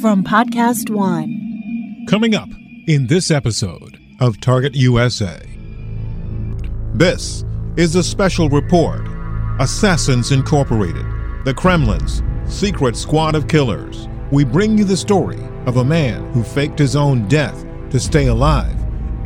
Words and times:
from 0.00 0.24
Podcast 0.24 0.90
One. 0.90 2.06
Coming 2.08 2.34
up 2.34 2.48
in 2.86 3.06
this 3.06 3.30
episode 3.30 3.98
of 4.20 4.40
Target 4.40 4.74
USA. 4.74 5.40
This 6.94 7.44
is 7.76 7.94
a 7.94 8.02
special 8.02 8.48
report 8.48 9.06
Assassins 9.60 10.32
Incorporated, 10.32 11.04
the 11.44 11.54
Kremlin's 11.54 12.22
secret 12.46 12.96
squad 12.96 13.34
of 13.34 13.46
killers. 13.46 14.08
We 14.30 14.44
bring 14.44 14.78
you 14.78 14.84
the 14.84 14.96
story 14.96 15.40
of 15.66 15.76
a 15.76 15.84
man 15.84 16.32
who 16.32 16.42
faked 16.42 16.78
his 16.78 16.96
own 16.96 17.28
death 17.28 17.64
to 17.90 18.00
stay 18.00 18.26
alive 18.26 18.76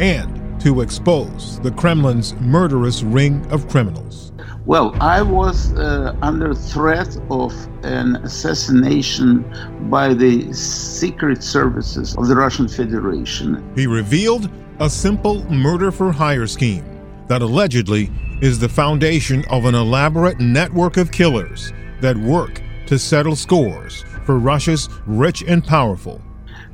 and 0.01 0.61
to 0.61 0.81
expose 0.81 1.61
the 1.61 1.71
Kremlin's 1.71 2.35
murderous 2.35 3.03
ring 3.03 3.47
of 3.51 3.69
criminals. 3.69 4.33
Well, 4.69 4.95
I 5.01 5.23
was 5.23 5.73
uh, 5.79 6.15
under 6.21 6.53
threat 6.53 7.17
of 7.31 7.55
an 7.85 8.17
assassination 8.17 9.43
by 9.89 10.13
the 10.13 10.53
secret 10.53 11.43
services 11.43 12.15
of 12.19 12.29
the 12.29 12.37
Russian 12.37 12.69
Federation. 12.69 13.65
He 13.75 13.87
revealed 13.87 14.51
a 14.79 14.91
simple 14.91 15.43
murder 15.51 15.91
for 15.91 16.13
hire 16.13 16.47
scheme 16.47 16.85
that 17.29 17.41
allegedly 17.41 18.11
is 18.43 18.59
the 18.59 18.69
foundation 18.69 19.43
of 19.47 19.65
an 19.65 19.75
elaborate 19.75 20.39
network 20.39 20.99
of 20.99 21.11
killers 21.11 21.73
that 22.03 22.19
work 22.19 22.61
to 22.89 22.99
settle 22.99 23.37
scores 23.37 24.05
for 24.27 24.39
Russia's 24.39 24.91
rich 25.07 25.43
and 25.49 25.65
powerful 25.65 26.21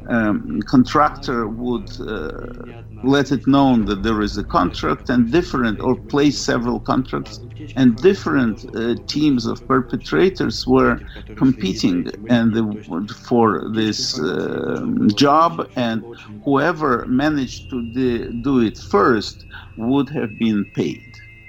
um, 0.09 0.61
contractor 0.67 1.47
would 1.47 1.89
uh, 2.01 2.31
let 3.03 3.31
it 3.33 3.47
known 3.47 3.85
that 3.85 4.03
there 4.03 4.21
is 4.23 4.37
a 4.39 4.45
contract 4.45 5.11
and 5.11 5.31
different 5.31 5.81
or 5.81 5.97
place 5.97 6.39
several 6.39 6.81
contracts 6.81 7.41
and 7.77 7.97
different 7.97 8.65
uh, 8.75 8.95
teams 9.07 9.47
of 9.47 9.67
perpetrators 9.67 10.67
were 10.67 11.01
competing 11.37 12.11
and 12.29 12.55
the, 12.55 13.15
for 13.29 13.69
this 13.75 14.19
uh, 14.21 14.85
job 15.15 15.69
and 15.77 16.03
whoever 16.45 17.05
managed 17.07 17.69
to 17.71 17.93
de- 17.93 18.33
do 18.43 18.61
it 18.61 18.79
first 18.79 19.45
would 19.77 20.09
have 20.09 20.31
been 20.39 20.65
paid. 20.75 21.03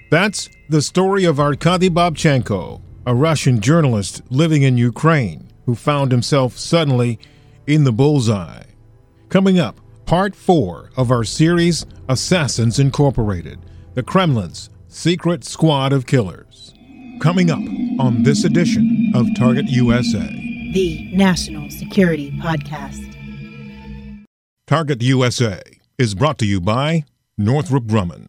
That's 0.09 0.50
the 0.70 0.81
story 0.81 1.26
of 1.26 1.39
arkady 1.39 1.89
babchenko 1.89 2.81
a 3.08 3.14
russian 3.14 3.59
journalist 3.59 4.22
living 4.30 4.64
in 4.64 4.78
ukraine 4.78 5.48
who 5.66 5.76
found 5.76 6.11
himself 6.11 6.58
suddenly 6.58 7.20
in 7.67 7.83
the 7.83 7.91
bullseye. 7.91 8.63
Coming 9.30 9.59
up, 9.59 9.80
part 10.05 10.35
four 10.35 10.91
of 10.95 11.11
our 11.11 11.23
series 11.23 11.85
Assassins 12.08 12.80
Incorporated 12.80 13.59
The 13.95 14.03
Kremlin's 14.03 14.69
Secret 14.88 15.44
Squad 15.44 15.91
of 15.91 16.05
Killers. 16.05 16.73
Coming 17.19 17.49
up 17.49 17.59
on 17.99 18.23
this 18.23 18.43
edition 18.43 19.11
of 19.16 19.27
Target 19.36 19.66
USA, 19.67 20.27
the 20.73 21.09
National 21.13 21.69
Security 21.69 22.31
Podcast. 22.31 23.02
Target 24.67 25.02
USA 25.02 25.61
is 25.97 26.13
brought 26.16 26.38
to 26.39 26.45
you 26.45 26.59
by 26.59 27.05
Northrop 27.38 27.86
Grumman. 27.86 28.27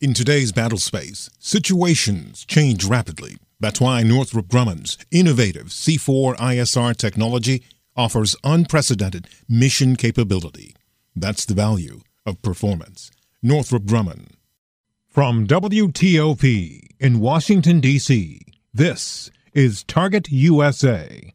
In 0.00 0.14
today's 0.14 0.52
battle 0.52 0.78
space, 0.78 1.30
situations 1.38 2.44
change 2.44 2.84
rapidly. 2.84 3.36
That's 3.60 3.80
why 3.80 4.02
Northrop 4.02 4.46
Grumman's 4.46 4.96
innovative 5.10 5.66
C4 5.66 6.36
ISR 6.38 6.96
technology 6.96 7.62
offers 8.00 8.34
unprecedented 8.44 9.28
mission 9.46 9.94
capability. 9.94 10.74
That's 11.14 11.44
the 11.44 11.52
value 11.52 12.00
of 12.24 12.40
performance. 12.40 13.10
Northrop 13.42 13.82
Grumman. 13.82 14.30
From 15.10 15.46
WTOP 15.46 16.80
in 16.98 17.20
Washington, 17.20 17.80
D.C., 17.80 18.40
this 18.72 19.30
is 19.52 19.84
Target 19.84 20.30
USA. 20.30 21.34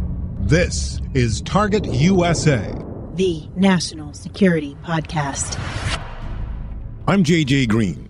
This 0.43 0.99
is 1.13 1.41
Target 1.41 1.85
USA, 1.85 2.73
the 3.13 3.47
National 3.55 4.13
Security 4.13 4.75
Podcast. 4.83 5.57
I'm 7.07 7.23
JJ 7.23 7.69
Green. 7.69 8.09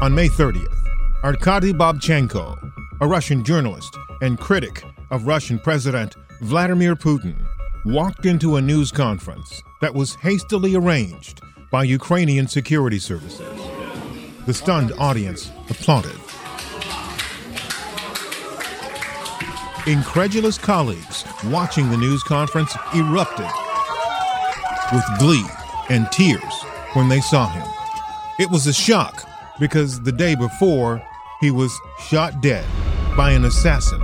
On 0.00 0.14
May 0.14 0.28
30th, 0.28 0.74
Arkady 1.22 1.72
Babchenko, 1.72 2.58
a 3.00 3.06
Russian 3.06 3.44
journalist 3.44 3.96
and 4.22 4.38
critic 4.38 4.82
of 5.10 5.26
Russian 5.26 5.58
President 5.58 6.14
Vladimir 6.40 6.96
Putin, 6.96 7.36
walked 7.84 8.24
into 8.26 8.56
a 8.56 8.62
news 8.62 8.90
conference 8.90 9.62
that 9.80 9.94
was 9.94 10.14
hastily 10.16 10.74
arranged 10.74 11.40
by 11.70 11.84
Ukrainian 11.84 12.48
security 12.48 12.98
services. 12.98 13.60
The 14.46 14.54
stunned 14.54 14.92
audience 14.98 15.52
applauded. 15.68 16.23
Incredulous 19.86 20.56
colleagues 20.56 21.26
watching 21.44 21.90
the 21.90 21.96
news 21.98 22.22
conference 22.22 22.74
erupted 22.94 23.50
with 24.94 25.04
glee 25.18 25.44
and 25.90 26.10
tears 26.10 26.64
when 26.94 27.10
they 27.10 27.20
saw 27.20 27.48
him. 27.48 27.66
It 28.38 28.50
was 28.50 28.66
a 28.66 28.72
shock 28.72 29.28
because 29.60 30.00
the 30.00 30.10
day 30.10 30.36
before, 30.36 31.02
he 31.42 31.50
was 31.50 31.78
shot 31.98 32.40
dead 32.40 32.64
by 33.14 33.32
an 33.32 33.44
assassin, 33.44 34.00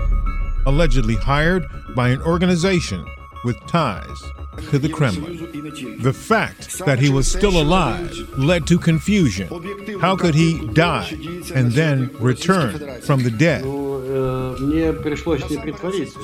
allegedly 0.66 1.14
hired 1.14 1.66
by 1.96 2.10
an 2.10 2.20
organization 2.22 3.02
with 3.42 3.58
ties 3.66 4.22
to 4.70 4.78
the 4.78 4.88
Kremlin. 4.88 6.00
The 6.00 6.12
fact 6.12 6.78
that 6.80 6.98
he 6.98 7.08
was 7.08 7.30
still 7.30 7.60
alive 7.60 8.12
led 8.38 8.66
to 8.68 8.78
confusion. 8.78 9.48
How 10.00 10.16
could 10.16 10.34
he 10.34 10.66
die 10.68 11.10
and 11.54 11.72
then 11.72 12.10
return 12.18 13.00
from 13.00 13.22
the 13.22 13.30
dead? 13.30 13.62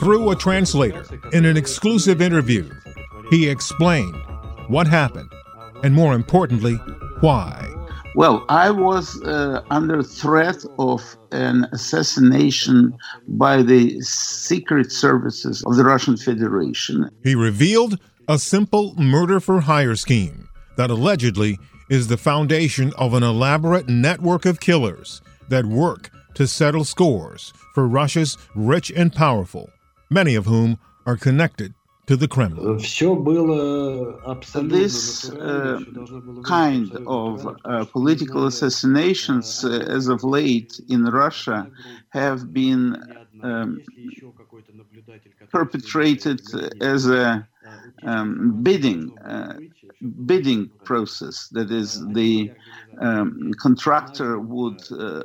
Through 0.01 0.31
a 0.31 0.37
translator, 0.37 1.05
in 1.33 1.45
an 1.45 1.57
exclusive 1.57 2.21
interview, 2.21 2.69
he 3.31 3.49
explained 3.49 4.17
what 4.69 4.87
happened 4.87 5.31
and, 5.83 5.95
more 5.95 6.15
importantly, 6.15 6.75
why. 7.21 7.73
Well, 8.17 8.47
I 8.49 8.71
was 8.71 9.23
uh, 9.23 9.63
under 9.71 10.03
threat 10.03 10.65
of 10.79 11.03
an 11.33 11.67
assassination 11.73 12.97
by 13.29 13.63
the 13.63 14.01
secret 14.01 14.91
services 14.91 15.63
of 15.67 15.77
the 15.77 15.85
Russian 15.85 16.17
Federation. 16.17 17.11
He 17.23 17.35
revealed 17.35 18.01
a 18.29 18.39
simple 18.39 18.95
murder 18.97 19.39
for 19.39 19.61
hire 19.61 19.95
scheme 19.95 20.49
that 20.77 20.91
allegedly 20.91 21.59
is 21.89 22.09
the 22.09 22.17
foundation 22.17 22.93
of 22.99 23.15
an 23.15 23.23
elaborate 23.23 23.89
network 23.89 24.45
of 24.45 24.59
killers 24.59 25.23
that 25.49 25.65
work 25.65 26.11
to 26.35 26.47
settle 26.47 26.85
scores 26.85 27.53
for 27.73 27.87
Russia's 27.87 28.37
rich 28.55 28.91
and 28.91 29.13
powerful, 29.13 29.71
many 30.11 30.35
of 30.35 30.47
whom 30.47 30.79
are 31.07 31.17
connected 31.17 31.73
to 32.07 32.17
the 32.17 32.29
Kremlin. 32.29 32.79
This 32.79 33.01
uh, 35.31 35.81
kind 36.45 36.93
of 37.07 37.57
uh, 37.65 37.85
political 37.87 38.47
assassinations, 38.47 39.65
uh, 39.65 39.85
as 39.89 40.09
of 40.09 40.25
late 40.25 40.81
in 40.89 41.05
Russia, 41.05 41.71
have 42.11 42.53
been 42.53 42.97
um, 43.43 43.81
perpetrated 45.51 46.41
as 46.81 47.09
a 47.09 47.47
um, 48.03 48.63
bidding 48.63 49.17
uh, 49.19 49.55
bidding 50.27 50.71
process. 50.85 51.49
That 51.49 51.71
is, 51.71 52.05
the 52.13 52.51
um, 53.01 53.53
contractor 53.61 54.39
would 54.39 54.81
uh, 54.93 55.23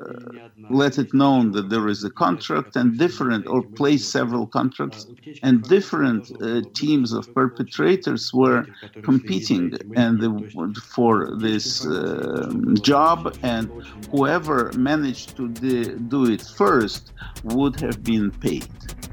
let 0.70 0.98
it 0.98 1.14
known 1.14 1.52
that 1.52 1.70
there 1.70 1.88
is 1.88 2.04
a 2.04 2.10
contract 2.10 2.76
and 2.76 2.98
different 2.98 3.48
or 3.48 3.62
place 3.64 4.06
several 4.06 4.48
contracts 4.48 5.08
and 5.44 5.64
different 5.64 6.32
uh, 6.42 6.62
teams 6.74 7.14
of 7.14 7.34
perpetrators 7.34 8.34
were 8.34 8.66
competing 9.04 9.74
and 9.96 10.20
the, 10.22 10.82
for 10.82 11.36
this 11.38 11.86
uh, 11.86 12.52
job 12.82 13.36
and 13.44 13.70
whoever 14.12 14.72
managed 14.74 15.36
to 15.36 15.50
de- 15.50 15.96
do 15.98 16.26
it 16.26 16.42
first 16.42 17.12
would 17.44 17.80
have 17.80 18.04
been 18.04 18.32
paid. 18.32 18.68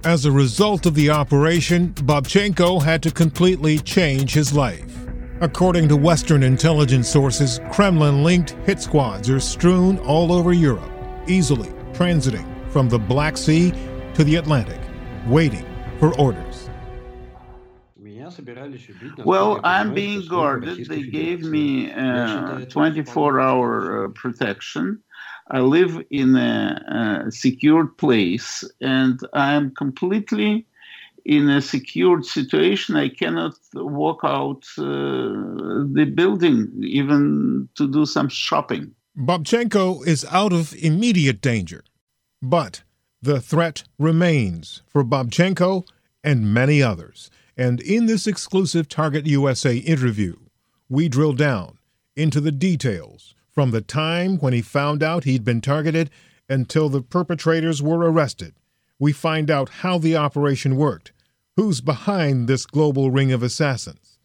As 0.04 0.24
a 0.24 0.32
result 0.32 0.86
of 0.86 0.94
the 0.94 1.10
operation, 1.10 1.92
Babchenko 1.94 2.82
had 2.82 3.02
to 3.02 3.10
completely 3.10 3.78
change 3.78 4.34
his 4.34 4.52
life. 4.52 5.07
According 5.40 5.88
to 5.90 5.96
Western 5.96 6.42
intelligence 6.42 7.08
sources, 7.08 7.60
Kremlin 7.70 8.24
linked 8.24 8.56
hit 8.66 8.80
squads 8.80 9.30
are 9.30 9.38
strewn 9.38 9.96
all 9.98 10.32
over 10.32 10.52
Europe, 10.52 10.90
easily 11.28 11.68
transiting 11.92 12.44
from 12.72 12.88
the 12.88 12.98
Black 12.98 13.36
Sea 13.36 13.72
to 14.14 14.24
the 14.24 14.34
Atlantic, 14.34 14.80
waiting 15.28 15.64
for 16.00 16.12
orders. 16.18 16.68
Well, 19.24 19.60
I'm 19.62 19.94
being 19.94 20.26
guarded. 20.26 20.86
They 20.88 21.02
gave 21.04 21.42
me 21.42 21.92
uh, 21.92 22.64
24 22.64 23.40
hour 23.40 24.06
uh, 24.06 24.08
protection. 24.16 25.00
I 25.52 25.60
live 25.60 26.02
in 26.10 26.34
a, 26.34 27.24
a 27.26 27.30
secured 27.30 27.96
place 27.96 28.64
and 28.80 29.20
I'm 29.34 29.72
completely 29.76 30.66
in 31.28 31.50
a 31.50 31.60
secured 31.60 32.24
situation. 32.24 32.96
I 32.96 33.10
cannot 33.10 33.54
walk 33.74 34.20
out 34.24 34.64
uh, 34.78 35.84
the 35.92 36.10
building 36.14 36.72
even 36.82 37.68
to 37.74 37.86
do 37.86 38.06
some 38.06 38.30
shopping. 38.30 38.94
Babchenko 39.16 40.06
is 40.06 40.24
out 40.30 40.54
of 40.54 40.74
immediate 40.74 41.42
danger, 41.42 41.84
but 42.40 42.82
the 43.20 43.40
threat 43.42 43.84
remains 43.98 44.82
for 44.86 45.04
Babchenko 45.04 45.86
and 46.24 46.54
many 46.54 46.82
others. 46.82 47.30
And 47.58 47.80
in 47.80 48.06
this 48.06 48.26
exclusive 48.26 48.88
Target 48.88 49.26
USA 49.26 49.76
interview, 49.76 50.36
we 50.88 51.08
drill 51.08 51.34
down 51.34 51.78
into 52.16 52.40
the 52.40 52.52
details 52.52 53.34
from 53.50 53.70
the 53.70 53.82
time 53.82 54.38
when 54.38 54.54
he 54.54 54.62
found 54.62 55.02
out 55.02 55.24
he'd 55.24 55.44
been 55.44 55.60
targeted 55.60 56.08
until 56.48 56.88
the 56.88 57.02
perpetrators 57.02 57.82
were 57.82 57.98
arrested. 57.98 58.54
We 58.98 59.12
find 59.12 59.50
out 59.50 59.68
how 59.68 59.98
the 59.98 60.16
operation 60.16 60.76
worked, 60.76 61.12
who's 61.58 61.80
behind 61.80 62.46
this 62.46 62.64
global 62.66 63.10
ring 63.10 63.32
of 63.32 63.42
assassins, 63.42 64.16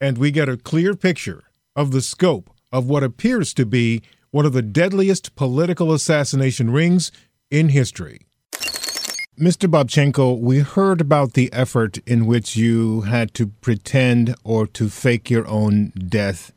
and 0.00 0.16
we 0.16 0.30
get 0.30 0.48
a 0.48 0.56
clear 0.56 0.94
picture 0.94 1.42
of 1.74 1.90
the 1.90 2.00
scope 2.00 2.50
of 2.70 2.88
what 2.88 3.02
appears 3.02 3.52
to 3.52 3.66
be 3.66 4.00
one 4.30 4.46
of 4.46 4.52
the 4.52 4.62
deadliest 4.62 5.34
political 5.34 5.92
assassination 5.92 6.70
rings 6.70 7.10
in 7.50 7.70
history. 7.70 8.20
Mr. 9.36 9.68
Babchenko, 9.68 10.38
we 10.38 10.60
heard 10.60 11.00
about 11.00 11.32
the 11.32 11.52
effort 11.52 11.98
in 12.06 12.26
which 12.26 12.54
you 12.54 13.00
had 13.00 13.34
to 13.34 13.48
pretend 13.48 14.36
or 14.44 14.64
to 14.68 14.88
fake 14.88 15.28
your 15.28 15.48
own 15.48 15.92
death. 15.98 16.52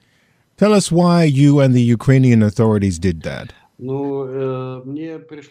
Tell 0.55 0.71
us 0.71 0.91
why 0.91 1.23
you 1.23 1.59
and 1.59 1.73
the 1.73 1.81
Ukrainian 1.81 2.43
authorities 2.43 2.99
did 2.99 3.23
that. 3.23 3.53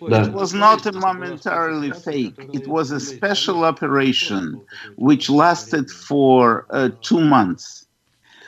It 0.07 0.29
was 0.29 0.53
not 0.53 0.87
a 0.87 0.93
momentarily 0.93 1.93
fake. 1.93 2.49
It 2.53 2.67
was 2.67 2.91
a 2.91 3.01
special 3.01 3.65
operation 3.65 4.63
which 4.97 5.29
lasted 5.31 5.91
for 5.91 6.67
uh, 6.71 6.91
two 7.03 7.21
months. 7.21 7.87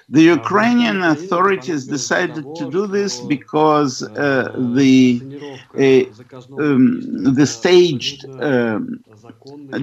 The 0.08 0.22
Ukrainian 0.22 1.02
authorities 1.02 1.86
decided 1.88 2.54
to 2.56 2.64
do 2.66 2.86
this 2.86 3.20
because 3.20 4.02
uh, 4.16 4.48
the 4.56 5.24
uh, 5.78 6.02
um, 6.58 7.00
the 7.38 7.46
staged 7.46 8.26
um, 8.40 9.02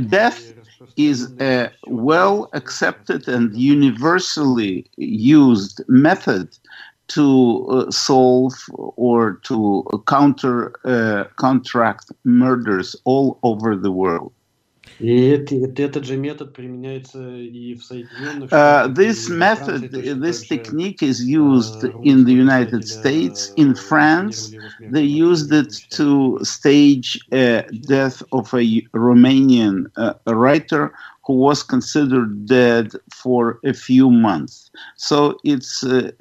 death 0.07 0.53
is 0.97 1.33
a 1.39 1.69
well 1.87 2.49
accepted 2.53 3.27
and 3.27 3.55
universally 3.55 4.85
used 4.97 5.81
method 5.87 6.49
to 7.09 7.65
uh, 7.69 7.91
solve 7.91 8.53
or 8.73 9.39
to 9.43 9.83
counter 10.07 10.73
uh, 10.85 11.25
contract 11.35 12.11
murders 12.23 12.95
all 13.05 13.39
over 13.43 13.75
the 13.75 13.91
world. 13.91 14.31
Uh, 18.51 18.87
this 18.87 19.29
method, 19.29 19.91
this 19.91 20.47
technique 20.47 21.01
is 21.01 21.23
used 21.23 21.85
in 22.03 22.25
the 22.25 22.33
United 22.33 22.85
States. 22.85 23.53
In 23.55 23.75
France, 23.75 24.53
they 24.89 25.03
used 25.03 25.53
it 25.53 25.73
to 25.91 26.39
stage 26.43 27.19
a 27.31 27.63
death 27.87 28.21
of 28.31 28.53
a 28.53 28.81
Romanian 28.93 29.85
uh, 29.95 30.13
writer 30.27 30.93
who 31.29 31.35
was 31.35 31.61
considered 31.61 32.47
dead 32.47 32.91
for 33.13 33.59
a 33.63 33.71
few 33.71 34.09
months. 34.09 34.71
So 34.95 35.37
it's 35.43 35.83
a, 35.83 36.11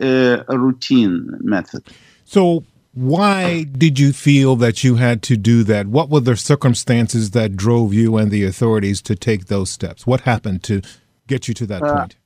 a 0.47 0.59
routine 0.59 1.31
method. 1.41 1.83
So, 2.27 2.65
why 2.93 3.65
did 3.65 3.99
you 3.99 4.13
feel 4.13 4.55
that 4.57 4.85
you 4.85 4.97
had 4.97 5.23
to 5.23 5.39
do 5.39 5.65
that? 5.65 5.87
What 5.87 6.11
were 6.11 6.21
the 6.21 6.37
circumstances 6.37 7.31
that 7.31 7.57
drove 7.57 7.95
you 7.95 8.19
and 8.19 8.31
the 8.31 8.45
authorities 8.45 9.01
to 9.03 9.15
take 9.15 9.47
those 9.47 9.71
steps? 9.71 10.07
What 10.07 10.21
happened 10.33 10.63
to 10.65 10.83
get 11.27 11.49
you 11.49 11.55
to 11.55 11.67
that 11.67 11.83
Uh, 11.83 12.01
point? 12.01 12.17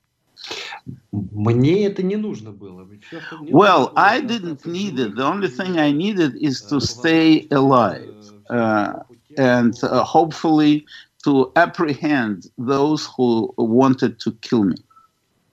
Well, 3.61 3.93
I 3.97 4.21
didn't 4.21 4.67
need 4.67 4.99
it. 4.99 5.15
The 5.15 5.25
only 5.25 5.49
thing 5.49 5.79
I 5.79 5.93
needed 5.93 6.35
is 6.35 6.63
to 6.63 6.81
stay 6.81 7.47
alive 7.53 8.17
uh, 8.51 8.95
and 9.37 9.75
uh, 9.83 10.03
hopefully 10.03 10.85
to 11.25 11.53
apprehend 11.57 12.47
those 12.59 13.09
who 13.17 13.53
wanted 13.59 14.21
to 14.21 14.33
kill 14.43 14.65
me. 14.65 14.77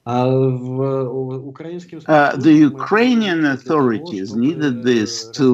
Uh, 0.05 0.51
the 2.37 2.55
Ukrainian 2.71 3.45
authorities 3.45 4.33
needed 4.33 4.83
this 4.83 5.27
to 5.31 5.49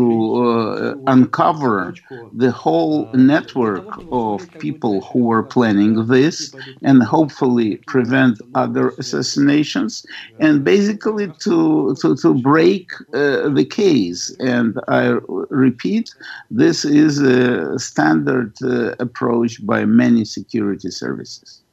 uh, 0.45 0.95
uncover 1.07 1.93
the 2.31 2.51
whole 2.51 3.09
network 3.13 3.87
of 4.11 4.47
people 4.59 5.01
who 5.01 5.19
were 5.25 5.43
planning 5.43 6.05
this 6.07 6.53
and 6.83 7.03
hopefully 7.03 7.77
prevent 7.87 8.39
other 8.53 8.93
assassinations 8.99 10.05
and 10.39 10.63
basically 10.63 11.27
to, 11.39 11.95
to, 12.01 12.15
to 12.15 12.33
break 12.35 12.91
uh, 13.13 13.49
the 13.49 13.65
case. 13.65 14.35
And 14.39 14.79
I 14.87 15.17
repeat, 15.49 16.13
this 16.51 16.85
is 16.85 17.19
a 17.19 17.77
standard 17.79 18.53
uh, 18.63 18.95
approach 18.99 19.65
by 19.65 19.85
many 19.85 20.23
security 20.23 20.91
services. 20.91 21.64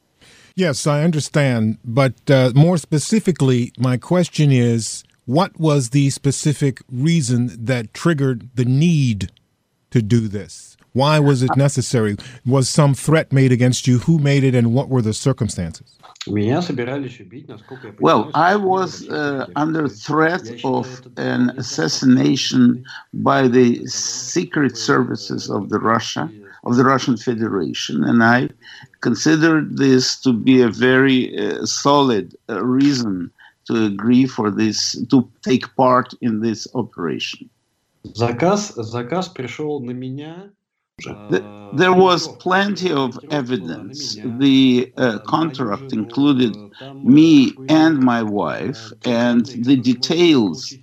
Yes, 0.55 0.85
I 0.85 1.03
understand. 1.03 1.77
But 1.83 2.29
uh, 2.29 2.51
more 2.55 2.77
specifically, 2.77 3.73
my 3.77 3.97
question 3.97 4.51
is 4.51 5.03
what 5.25 5.59
was 5.59 5.89
the 5.89 6.09
specific 6.09 6.81
reason 6.91 7.65
that 7.65 7.93
triggered 7.93 8.49
the 8.55 8.65
need 8.65 9.31
to 9.91 10.01
do 10.01 10.27
this? 10.27 10.77
Why 10.91 11.19
was 11.19 11.41
it 11.41 11.55
necessary? 11.57 12.17
Was 12.45 12.69
some 12.69 12.93
threat 12.93 13.31
made 13.31 13.51
against 13.51 13.87
you? 13.87 13.99
Who 13.99 14.19
made 14.19 14.43
it, 14.43 14.53
and 14.53 14.73
what 14.73 14.89
were 14.89 15.01
the 15.01 15.13
circumstances? 15.13 15.97
Well, 17.99 18.29
I 18.35 18.55
was 18.55 19.09
uh, 19.09 19.47
under 19.55 19.87
threat 19.89 20.63
of 20.63 21.07
an 21.17 21.49
assassination 21.57 22.85
by 23.13 23.47
the 23.47 23.85
secret 23.87 24.77
services 24.77 25.49
of 25.49 25.69
the 25.69 25.79
Russia 25.79 26.31
of 26.64 26.76
the 26.76 26.84
Russian 26.84 27.16
Federation, 27.16 28.04
and 28.04 28.22
I 28.22 28.48
considered 29.00 29.76
this 29.78 30.20
to 30.22 30.32
be 30.32 30.60
a 30.60 30.68
very 30.68 31.36
uh, 31.38 31.64
solid 31.64 32.34
uh, 32.48 32.64
reason 32.64 33.30
to 33.66 33.84
agree 33.84 34.26
for 34.26 34.50
this 34.50 34.96
to 35.10 35.28
take 35.42 35.74
part 35.76 36.14
in 36.20 36.40
this 36.40 36.66
operation. 36.74 37.48
Заказ, 38.04 38.72
заказ 38.76 39.28
пришел 39.28 39.80
на 39.80 39.90
меня. 39.92 40.50
The- 41.29 41.45
There 41.71 41.93
was 41.93 42.27
plenty 42.27 42.91
of 42.91 43.19
evidence. 43.31 44.17
The 44.23 44.93
uh, 44.97 45.19
contract 45.27 45.91
included 45.91 46.55
me 47.01 47.61
and 47.67 47.97
my 47.99 48.21
wife, 48.21 48.93
and 49.03 49.43
the 49.69 49.75
details 49.75 50.77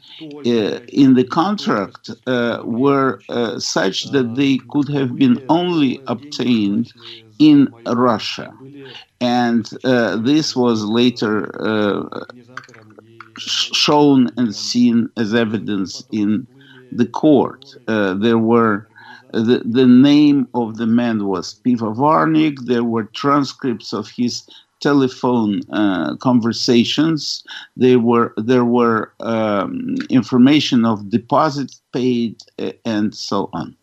uh, 0.45 0.79
in 1.03 1.15
the 1.15 1.25
contract 1.25 2.11
uh, 2.27 2.63
were 2.65 3.23
uh, 3.29 3.61
such 3.61 4.11
that 4.15 4.35
they 4.35 4.59
could 4.71 4.89
have 4.89 5.17
been 5.17 5.39
only 5.49 6.03
obtained 6.09 6.93
in 7.39 7.73
Russia. 7.87 8.53
And 9.21 9.69
uh, 9.85 10.17
this 10.17 10.57
was 10.57 10.85
later 10.85 11.37
uh, 11.73 12.25
shown 13.39 14.31
and 14.37 14.55
seen 14.55 15.09
as 15.17 15.35
evidence 15.35 16.03
in 16.13 16.47
the 16.93 17.07
court. 17.07 17.75
Uh, 17.89 18.15
there 18.15 18.39
were 18.39 18.90
the, 19.33 19.63
the 19.65 19.87
name 19.87 20.49
of 20.55 20.77
the 20.77 20.87
man 20.87 21.27
was 21.27 21.61
Pivovarnik. 21.65 22.59
There 22.67 22.85
were 22.85 23.05
transcripts 23.05 23.93
of 23.93 24.09
his 24.09 24.49
telephone 24.81 25.61
uh, 25.73 26.17
conversations. 26.17 27.45
They 27.77 27.97
were 27.97 28.33
there 28.37 28.65
were 28.65 29.13
um, 29.21 29.97
information 30.09 30.85
of 30.85 31.11
deposits 31.11 31.81
paid 31.93 32.37
and 32.85 33.15
so 33.15 33.51
on. 33.53 33.77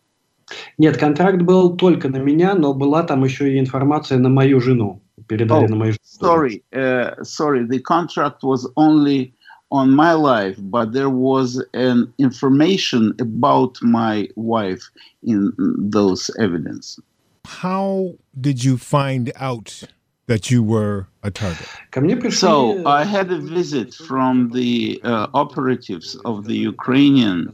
Нет, 0.78 0.96
контракт 0.96 1.42
был 1.42 1.76
только 1.76 2.08
на 2.08 2.16
меня, 2.16 2.54
но 2.54 2.72
была 2.72 3.02
там 3.02 3.22
еще 3.24 3.52
и 3.52 3.60
информация 3.60 4.18
на 4.18 4.30
мою 4.30 4.60
жену. 4.60 5.02
Передали 5.26 5.66
oh, 5.66 5.68
на 5.68 5.76
мою 5.76 5.92
жену. 5.92 5.98
Sorry, 6.02 6.62
uh, 6.72 7.22
sorry, 7.22 7.64
the 7.64 7.80
contract 7.80 8.42
was 8.42 8.66
only 8.76 9.34
on 9.70 9.90
my 9.90 10.12
life, 10.12 10.56
but 10.58 10.92
there 10.92 11.10
was 11.10 11.62
an 11.74 12.12
information 12.18 13.14
about 13.20 13.78
my 13.82 14.28
wife 14.36 14.90
in 15.22 15.52
those 15.78 16.30
evidence. 16.38 16.98
How 17.44 18.14
did 18.40 18.64
you 18.64 18.76
find 18.76 19.32
out 19.36 19.82
that 20.26 20.50
you 20.50 20.62
were 20.62 21.08
a 21.22 21.30
target? 21.30 21.66
So 22.32 22.86
I 22.86 23.04
had 23.04 23.32
a 23.32 23.38
visit 23.38 23.94
from 23.94 24.50
the 24.50 25.00
uh, 25.02 25.26
operatives 25.32 26.16
of 26.26 26.44
the 26.44 26.56
Ukrainian 26.56 27.52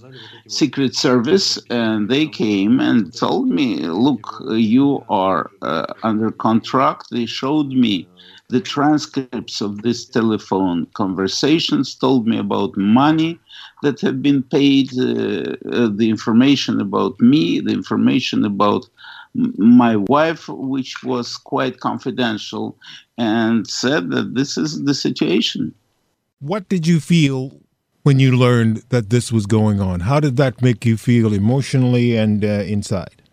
Secret 0.48 0.94
Service, 0.94 1.58
and 1.70 2.08
they 2.08 2.26
came 2.26 2.80
and 2.80 3.14
told 3.14 3.48
me, 3.48 3.68
"Look, 4.06 4.24
you 4.50 5.04
are 5.08 5.50
uh, 5.62 5.86
under 6.02 6.30
contract." 6.32 7.02
They 7.10 7.26
showed 7.26 7.68
me 7.68 8.08
the 8.48 8.60
transcripts 8.60 9.60
of 9.60 9.82
these 9.82 10.04
telephone 10.04 10.86
conversations 10.94 11.94
told 11.94 12.26
me 12.26 12.38
about 12.38 12.76
money 12.76 13.38
that 13.82 14.00
had 14.00 14.22
been 14.22 14.42
paid, 14.42 14.90
uh, 14.98 15.56
uh, 15.72 15.88
the 15.94 16.08
information 16.10 16.80
about 16.80 17.18
me, 17.20 17.60
the 17.60 17.72
information 17.72 18.44
about 18.44 18.86
my 19.34 19.96
wife, 19.96 20.48
which 20.48 21.02
was 21.02 21.36
quite 21.36 21.80
confidential, 21.80 22.76
and 23.18 23.66
said 23.66 24.10
that 24.10 24.34
this 24.34 24.56
is 24.56 24.84
the 24.84 24.94
situation. 24.94 25.74
What 26.40 26.68
did 26.68 26.86
you 26.86 27.00
feel 27.00 27.60
when 28.02 28.20
you 28.20 28.36
learned 28.36 28.84
that 28.90 29.10
this 29.10 29.32
was 29.32 29.46
going 29.46 29.80
on? 29.80 30.00
How 30.00 30.20
did 30.20 30.36
that 30.36 30.62
make 30.62 30.84
you 30.84 30.96
feel 30.96 31.32
emotionally 31.32 32.16
and 32.16 32.44
uh, 32.44 32.64
inside? 32.66 33.23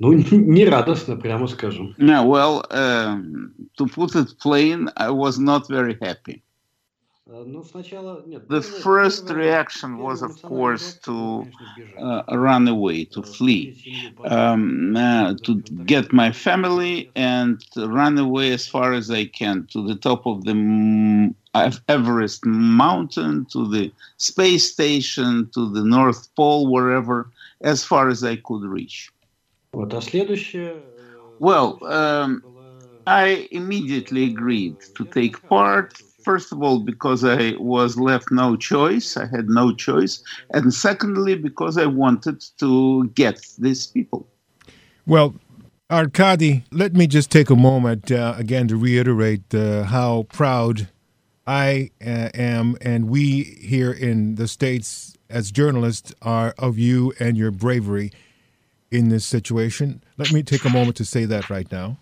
Ну, 0.00 0.12
не 0.12 0.64
радостно, 0.64 1.16
прямо 1.16 1.48
скажем. 1.48 1.94
Yeah, 1.98 2.22
well, 2.24 2.62
um, 2.70 3.52
to 3.76 3.86
put 3.86 4.14
it 4.14 4.38
plain, 4.38 4.88
I 4.96 5.10
was 5.10 5.38
not 5.40 5.66
very 5.68 5.96
happy. 6.00 6.42
Э, 7.26 7.44
Ну, 7.46 7.64
сначала... 7.64 8.22
Нет, 8.26 8.46
The 8.48 8.60
первое- 8.62 8.80
first 8.82 9.26
первое- 9.26 9.44
reaction 9.44 9.98
was, 9.98 10.20
первая 10.20 10.30
of 10.30 10.36
эмоциональная 10.36 10.48
course, 10.48 10.86
реакция, 10.86 11.02
to 11.02 11.38
конечно, 11.42 11.66
бежать. 11.76 11.98
uh, 11.98 12.24
run 12.28 12.68
away, 12.68 13.04
to 13.06 13.20
Э, 13.20 13.24
flee, 13.24 13.70
оставить 13.70 13.82
семью, 13.82 14.12
подальше. 14.16 14.36
um, 14.36 14.96
uh, 14.96 15.34
to 15.42 15.62
get 15.84 16.12
my 16.12 16.30
family 16.30 17.10
and 17.16 17.58
run 17.76 18.18
away 18.18 18.52
as 18.52 18.68
far 18.68 18.92
as 18.94 19.10
I 19.10 19.24
can 19.26 19.66
to 19.72 19.82
the 19.86 19.96
top 19.96 20.26
of 20.26 20.44
the 20.44 20.52
mm, 20.54 21.34
Everest 21.88 22.46
mountain, 22.46 23.46
to 23.46 23.66
the 23.68 23.90
space 24.16 24.70
station, 24.72 25.48
to 25.54 25.68
the 25.72 25.82
North 25.84 26.32
Pole, 26.36 26.68
wherever, 26.70 27.30
as 27.60 27.82
far 27.82 28.08
as 28.08 28.22
I 28.22 28.36
could 28.36 28.62
reach. 28.62 29.10
Well, 31.39 31.79
um, 31.85 32.43
I 33.07 33.47
immediately 33.51 34.25
agreed 34.25 34.77
to 34.95 35.05
take 35.05 35.45
part. 35.47 35.93
First 36.23 36.53
of 36.53 36.63
all, 36.63 36.79
because 36.79 37.25
I 37.25 37.53
was 37.59 37.97
left 37.97 38.31
no 38.31 38.55
choice, 38.55 39.17
I 39.17 39.25
had 39.25 39.49
no 39.49 39.73
choice. 39.73 40.23
And 40.53 40.73
secondly, 40.73 41.35
because 41.35 41.77
I 41.77 41.85
wanted 41.85 42.43
to 42.59 43.09
get 43.09 43.45
these 43.57 43.87
people. 43.87 44.25
Well, 45.05 45.35
Arkady, 45.89 46.63
let 46.71 46.93
me 46.93 47.07
just 47.07 47.29
take 47.29 47.49
a 47.49 47.55
moment 47.55 48.09
uh, 48.09 48.35
again 48.37 48.69
to 48.69 48.77
reiterate 48.77 49.53
uh, 49.53 49.83
how 49.83 50.23
proud 50.31 50.87
I 51.45 51.91
uh, 52.01 52.29
am 52.33 52.77
and 52.79 53.09
we 53.09 53.43
here 53.43 53.91
in 53.91 54.35
the 54.35 54.47
States 54.47 55.17
as 55.29 55.51
journalists 55.51 56.13
are 56.21 56.53
of 56.57 56.79
you 56.79 57.13
and 57.19 57.37
your 57.37 57.51
bravery 57.51 58.11
in 58.93 59.09
this 59.09 59.25
situation? 59.25 60.03
Let 60.17 60.31
me 60.31 60.43
take 60.43 60.65
a 60.65 60.69
moment 60.69 60.97
to 60.97 61.05
say 61.05 61.25
that 61.25 61.49
right 61.49 61.69
now. 61.71 61.97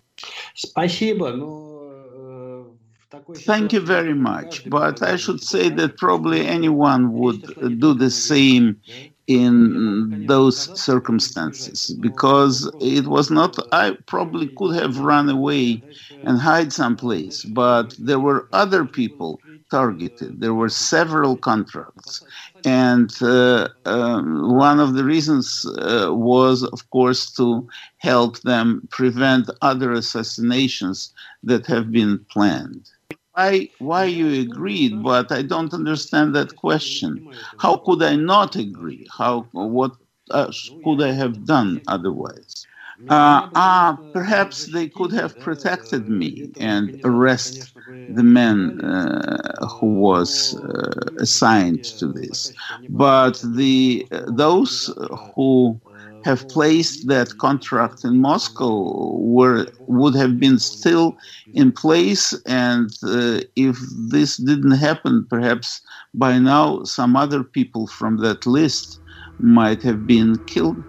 Thank 3.34 3.72
you 3.72 3.80
very 3.80 4.14
much. 4.14 4.68
But 4.68 5.02
I 5.02 5.16
should 5.16 5.42
say 5.42 5.68
that 5.68 5.96
probably 5.98 6.46
anyone 6.46 7.12
would 7.12 7.42
do 7.80 7.94
the 7.94 8.10
same 8.10 8.80
in 9.28 10.26
those 10.26 10.70
circumstances 10.80 11.96
because 12.00 12.70
it 12.80 13.06
was 13.06 13.30
not, 13.30 13.56
I 13.72 13.96
probably 14.06 14.48
could 14.56 14.74
have 14.76 14.98
run 14.98 15.28
away 15.28 15.84
and 16.22 16.38
hide 16.40 16.72
someplace, 16.72 17.44
but 17.44 17.94
there 17.98 18.20
were 18.20 18.48
other 18.52 18.84
people 18.84 19.42
targeted. 19.70 20.40
There 20.40 20.54
were 20.54 20.68
several 20.68 21.36
contracts. 21.36 22.22
And 22.64 23.10
uh, 23.22 23.68
um, 23.86 24.54
one 24.56 24.80
of 24.80 24.94
the 24.94 25.04
reasons 25.04 25.66
uh, 25.78 26.08
was, 26.12 26.62
of 26.64 26.88
course, 26.90 27.30
to 27.36 27.66
help 27.98 28.40
them 28.42 28.88
prevent 28.90 29.50
other 29.62 29.92
assassinations 29.92 31.12
that 31.44 31.66
have 31.66 31.90
been 31.92 32.24
planned. 32.30 32.88
Why, 33.34 33.68
why 33.78 34.04
you 34.04 34.40
agreed, 34.40 35.02
but 35.02 35.30
I 35.32 35.42
don't 35.42 35.72
understand 35.74 36.34
that 36.34 36.56
question. 36.56 37.24
How 37.58 37.76
could 37.76 38.02
I 38.02 38.16
not 38.16 38.56
agree? 38.56 39.06
How, 39.18 39.48
what 39.52 39.92
uh, 40.30 40.50
could 40.84 41.02
I 41.02 41.12
have 41.12 41.44
done 41.46 41.80
otherwise? 41.86 42.66
Uh, 43.08 43.42
ah, 43.54 44.00
perhaps 44.12 44.64
they 44.66 44.88
could 44.88 45.12
have 45.12 45.38
protected 45.38 46.08
me 46.08 46.52
and 46.58 46.96
arrest 47.04 47.72
the 48.08 48.22
man 48.22 48.78
uh, 48.80 49.66
who 49.78 49.94
was 49.94 50.54
uh, 50.62 51.10
assigned 51.20 51.84
to 51.98 52.06
this. 52.08 52.52
But 52.88 53.40
the 53.54 54.06
those 54.28 54.90
who 55.34 55.80
have 56.24 56.48
placed 56.48 57.08
that 57.08 57.38
contract 57.38 58.04
in 58.04 58.18
Moscow 58.18 59.16
were 59.16 59.66
would 59.86 60.14
have 60.14 60.38
been 60.38 60.58
still 60.58 61.16
in 61.54 61.72
place, 61.72 62.34
and 62.46 62.90
uh, 63.04 63.40
if 63.56 63.76
this 64.10 64.36
didn't 64.36 64.72
happen, 64.72 65.26
perhaps 65.28 65.80
by 66.14 66.38
now 66.38 66.82
some 66.84 67.16
other 67.16 67.42
people 67.42 67.86
from 67.86 68.18
that 68.18 68.46
list 68.46 69.00
might 69.38 69.82
have 69.82 70.06
been 70.06 70.38
killed. 70.46 70.82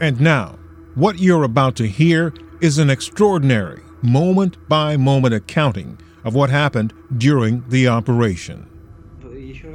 And 0.00 0.20
now, 0.20 0.58
what 0.94 1.18
you're 1.18 1.44
about 1.44 1.76
to 1.76 1.86
hear 1.86 2.32
is 2.60 2.78
an 2.78 2.90
extraordinary 2.90 3.82
moment 4.02 4.56
by 4.68 4.96
moment 4.96 5.34
accounting 5.34 5.98
of 6.24 6.34
what 6.34 6.50
happened 6.50 6.92
during 7.16 7.64
the 7.68 7.88
operation. 7.88 8.68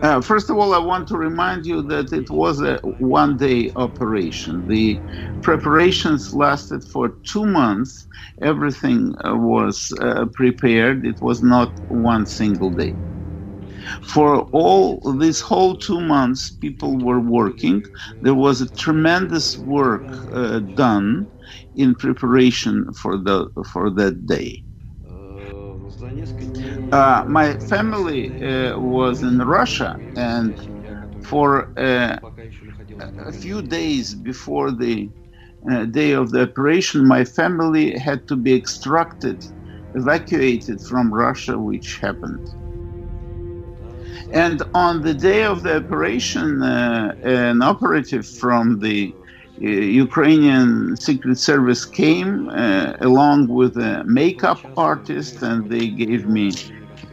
Uh, 0.02 0.20
first 0.22 0.50
of 0.50 0.58
all, 0.58 0.74
I 0.74 0.80
want 0.80 1.08
to 1.10 1.18
remind 1.18 1.66
you 1.66 1.82
that 1.84 2.12
it 2.12 2.30
was 2.30 2.62
a 2.62 2.78
one 2.98 3.38
day 3.38 3.72
operation. 3.76 4.66
The 4.68 5.02
preparations 5.42 6.34
lasted 6.34 6.84
for 6.86 7.18
two 7.26 7.46
months. 7.46 8.08
Everything 8.42 9.14
uh, 9.24 9.36
was 9.36 9.92
uh, 10.02 10.26
prepared, 10.34 11.06
it 11.06 11.22
was 11.22 11.42
not 11.44 11.80
one 11.88 12.26
single 12.26 12.72
day. 12.72 12.98
For 14.04 14.42
all 14.52 15.00
this 15.18 15.42
whole 15.42 15.76
two 15.76 16.00
months, 16.02 16.52
people 16.52 17.00
were 17.00 17.20
working. 17.20 17.84
There 18.22 18.36
was 18.36 18.62
a 18.62 18.70
tremendous 18.72 19.58
work 19.58 20.08
uh, 20.32 20.60
done 20.60 21.30
in 21.74 21.96
preparation 21.96 22.94
for 22.94 23.18
the 23.18 23.50
for 23.72 23.90
that 23.92 24.26
day. 24.28 24.64
Э, 25.06 25.52
uh, 26.92 27.24
my 27.28 27.54
family 27.56 28.36
uh, 28.42 28.78
was 28.80 29.22
in 29.24 29.38
Russia, 29.40 30.02
and 30.16 30.60
for 31.20 31.72
uh, 31.78 32.18
a 33.26 33.32
few 33.32 33.62
days 33.62 34.14
before 34.16 34.72
the 34.72 35.12
uh, 35.72 35.86
day 35.86 36.12
of 36.12 36.32
the 36.32 36.42
operation, 36.44 37.08
my 37.08 37.24
family 37.24 37.98
had 37.98 38.28
to 38.28 38.36
be 38.36 38.54
extracted, 38.56 39.44
evacuated 39.94 40.82
from 40.82 41.14
Russia, 41.14 41.58
which 41.60 42.00
happened. 42.02 42.42
And 44.32 44.62
on 44.74 45.02
the 45.02 45.14
day 45.14 45.44
of 45.44 45.64
the 45.64 45.78
operation, 45.78 46.62
uh, 46.62 47.16
an 47.24 47.62
operative 47.62 48.28
from 48.28 48.80
the 48.80 49.16
uh, 49.62 49.68
Ukrainian 49.68 50.96
Secret 50.98 51.38
Service 51.38 51.86
came 51.86 52.50
along 53.02 53.48
with 53.48 53.76
a 53.78 54.04
makeup 54.06 54.62
artist, 54.78 55.42
and 55.42 55.70
they 55.70 55.90
gave 55.90 56.28
me 56.28 56.60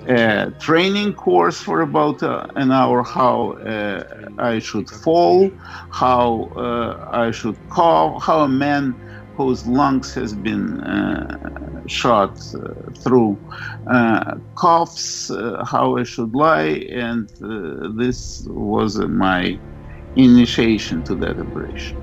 a 0.08 0.52
training 0.60 1.14
course 1.14 1.60
for 1.60 1.80
about 1.80 2.22
uh, 2.22 2.46
an 2.56 2.72
hour 2.72 3.02
how 3.04 3.52
uh, 3.52 4.02
I 4.38 4.58
should 4.58 4.88
fall, 4.90 5.50
how 5.90 6.44
uh, 6.56 6.96
I 7.12 7.30
should 7.30 7.56
cough, 7.70 8.22
how 8.24 8.40
a 8.40 8.48
man 8.48 8.96
whose 9.36 9.66
lungs 9.66 10.12
has 10.14 10.34
been 10.34 10.80
uh, 10.80 11.36
shot 11.86 12.36
uh, 12.54 12.90
through 13.04 13.40
uh, 13.90 14.34
coughs, 14.56 15.30
how 15.66 15.96
I 15.96 16.02
should 16.04 16.34
lie, 16.34 16.82
and 16.92 17.28
this 17.98 18.42
was 18.48 18.98
my 18.98 19.60
initiation 20.16 21.04
to 21.04 21.16
that 21.16 21.38
operation. 21.38 21.98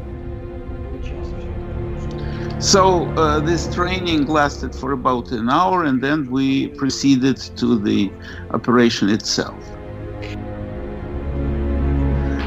So 2.60 3.06
uh, 3.18 3.42
this 3.42 3.74
training 3.74 4.28
lasted 4.28 4.74
for 4.74 4.94
about 4.94 5.32
an 5.32 5.50
hour, 5.50 5.84
and 5.84 6.02
then 6.02 6.30
we 6.32 6.70
proceeded 6.70 7.38
to 7.58 7.78
the 7.78 8.12
operation 8.52 9.10
itself. 9.10 9.62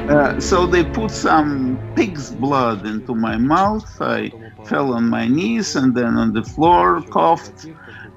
Uh, 0.08 0.40
so 0.40 0.66
they 0.66 0.82
put 0.82 1.10
some 1.10 1.78
pig's 1.94 2.30
blood 2.30 2.86
into 2.86 3.14
my 3.14 3.36
mouth. 3.36 3.86
I 4.00 4.32
fell 4.64 4.94
on 4.94 5.08
my 5.08 5.28
knees 5.28 5.76
and 5.76 5.94
then 5.94 6.16
on 6.16 6.32
the 6.32 6.42
floor, 6.42 7.02
coughed 7.02 7.66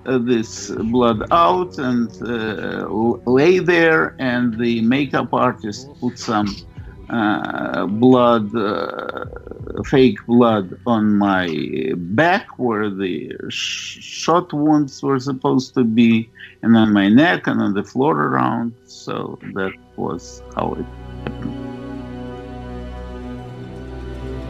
uh, 0.06 0.18
this 0.18 0.72
blood 0.72 1.24
out, 1.32 1.78
and 1.78 2.10
uh, 2.22 2.88
lay 3.30 3.60
there. 3.60 4.16
And 4.20 4.58
the 4.58 4.82
makeup 4.82 5.34
artist 5.34 5.90
put 6.00 6.18
some 6.18 6.48
uh, 7.10 7.86
blood 7.88 8.56
uh, 8.56 9.26
fake 9.86 10.18
blood 10.28 10.74
on 10.86 11.18
my 11.18 11.92
back 11.98 12.48
where 12.58 12.90
the 12.90 13.32
sh- 13.50 14.00
shot 14.02 14.52
wounds 14.54 15.02
were 15.02 15.20
supposed 15.20 15.74
to 15.76 15.84
be, 15.84 16.30
and 16.62 16.76
on 16.78 16.94
my 16.94 17.10
neck 17.10 17.48
and 17.48 17.62
on 17.62 17.74
the 17.74 17.84
floor 17.84 18.16
around. 18.20 18.76
So 18.86 19.40
that 19.54 19.74
was 19.96 20.44
how 20.56 20.74
it 20.74 20.88
happened. 21.26 21.56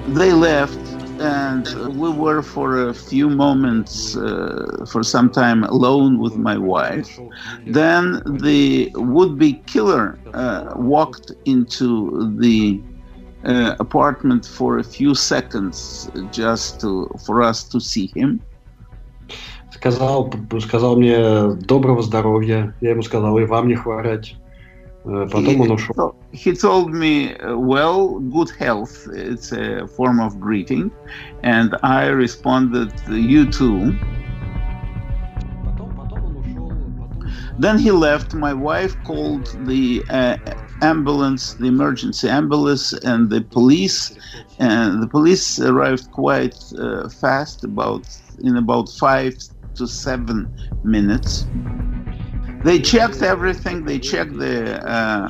They 0.08 0.34
left. 0.34 0.98
and 1.20 1.65
we 1.88 2.10
were 2.10 2.41
for 2.41 2.89
a 2.89 2.94
few 2.94 3.30
moments, 3.30 4.15
uh, 4.15 4.86
for 4.91 5.03
some 5.03 5.30
time, 5.32 5.63
alone 5.63 6.18
with 6.20 6.36
my 6.38 6.58
wife. 6.58 7.22
Then 7.65 8.22
the 8.25 8.91
would 8.96 9.38
be 9.38 9.51
killer 9.74 10.20
uh, 10.34 10.72
walked 10.75 11.32
into 11.46 11.88
the 12.39 12.84
uh, 13.45 13.76
apartment 13.78 14.47
for 14.47 14.78
a 14.78 14.85
few 14.85 15.14
seconds 15.14 16.11
just 16.33 16.81
to, 16.81 17.09
for 17.25 17.43
us 17.43 17.64
to 17.64 17.81
see 17.81 18.11
him. 18.14 18.40
Сказал, 19.71 20.33
сказал 20.61 20.97
мне 20.97 21.50
доброго 21.66 22.02
здоровья. 22.02 22.75
Я 22.81 22.90
ему 22.90 23.02
сказал, 23.02 23.38
и 23.38 23.45
вам 23.45 23.69
не 23.69 23.75
хворать. 23.75 24.37
Потом 25.05 25.45
he, 25.45 25.61
он 25.61 25.71
ушел. 25.71 26.16
He 26.33 26.52
told 26.52 26.93
me, 26.93 27.37
well, 27.55 28.19
good 28.33 28.50
health. 28.59 29.07
It's 29.12 29.52
a 29.52 29.87
form 29.87 30.19
of 30.19 30.40
greeting. 30.40 30.90
And 31.45 31.76
I 31.83 32.07
responded, 32.07 32.93
you 33.09 33.49
too. 33.49 33.95
Then 37.59 37.78
he 37.78 37.93
left. 37.93 38.35
My 38.35 38.52
wife 38.52 38.97
called 39.05 39.47
the 39.66 40.02
uh, 40.11 40.38
ambulance, 40.82 41.54
the 41.56 41.68
emergency 41.68 42.30
ambulance, 42.30 42.94
and 42.94 43.30
the 43.30 43.42
police. 43.42 44.18
And 44.60 45.02
the 45.02 45.08
police 45.08 45.60
arrived 45.60 46.12
quite 46.12 46.58
uh, 46.78 47.10
fast, 47.10 47.64
about 47.64 48.06
in 48.44 48.58
about 48.58 48.90
five 48.90 49.34
to 49.76 49.88
seven 49.88 50.50
minutes. 50.84 51.46
They 52.63 52.80
checked 52.80 53.22
everything. 53.22 53.86
They 53.86 54.00
checked 54.00 54.38
the 54.38 54.84
uh, 54.88 55.30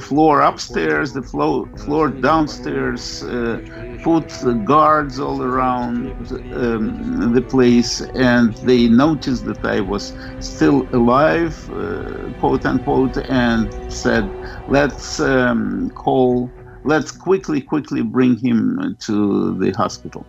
floor 0.00 0.40
upstairs, 0.42 1.12
the 1.12 1.22
floor, 1.22 1.68
floor 1.76 2.10
downstairs, 2.10 3.22
uh, 3.22 3.60
put 4.02 4.32
guards 4.64 5.18
all 5.20 5.42
around 5.42 6.14
um, 6.52 7.32
the 7.34 7.42
place, 7.42 8.00
and 8.14 8.56
they 8.62 8.88
noticed 8.88 9.44
that 9.46 9.64
I 9.64 9.80
was 9.80 10.14
still 10.40 10.88
alive, 10.92 11.54
uh, 11.70 12.32
quote 12.38 12.64
unquote, 12.66 13.16
and 13.28 13.74
said, 13.88 14.32
"Let's 14.66 15.20
um, 15.20 15.90
call, 15.94 16.52
let's 16.84 17.12
quickly, 17.12 17.60
quickly 17.60 18.02
bring 18.02 18.36
him 18.38 18.96
to 19.00 19.56
the 19.58 19.70
hospital." 19.72 20.26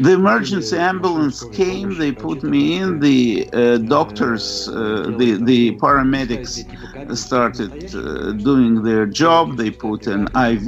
The 0.00 0.12
emergency 0.14 0.76
ambulance 0.78 1.44
came. 1.44 1.98
They 1.98 2.12
put 2.12 2.42
me 2.42 2.76
in. 2.78 3.00
The 3.00 3.48
uh, 3.52 3.78
doctors, 3.78 4.68
uh, 4.68 5.12
the 5.20 5.38
the 5.50 5.72
paramedics, 5.76 6.64
started 7.16 7.74
uh, 7.94 8.32
doing 8.32 8.82
their 8.82 9.06
job. 9.06 9.56
They 9.56 9.70
put 9.70 10.06
an 10.06 10.24
IV. 10.34 10.64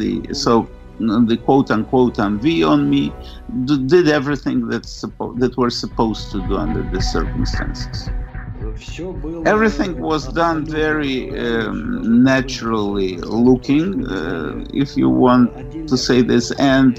The 0.00 0.12
so 0.32 0.70
the 0.98 1.38
quote 1.44 1.70
unquote 1.70 2.18
IV 2.18 2.66
on 2.66 2.90
me. 2.90 3.16
Did 3.64 4.08
everything 4.08 4.68
that 4.68 4.84
suppo- 4.84 5.38
that 5.40 5.56
were 5.56 5.70
supposed 5.70 6.30
to 6.32 6.38
do 6.48 6.56
under 6.56 6.82
the 6.82 7.00
circumstances. 7.00 8.10
Everything 9.44 9.96
was 9.98 10.28
done 10.28 10.66
very 10.68 11.34
um, 11.36 12.22
naturally 12.24 13.18
looking, 13.22 14.04
uh, 14.06 14.54
if 14.70 14.96
you 14.96 15.08
want 15.08 15.52
to 15.86 15.96
say 15.96 16.22
this, 16.22 16.50
and 16.52 16.98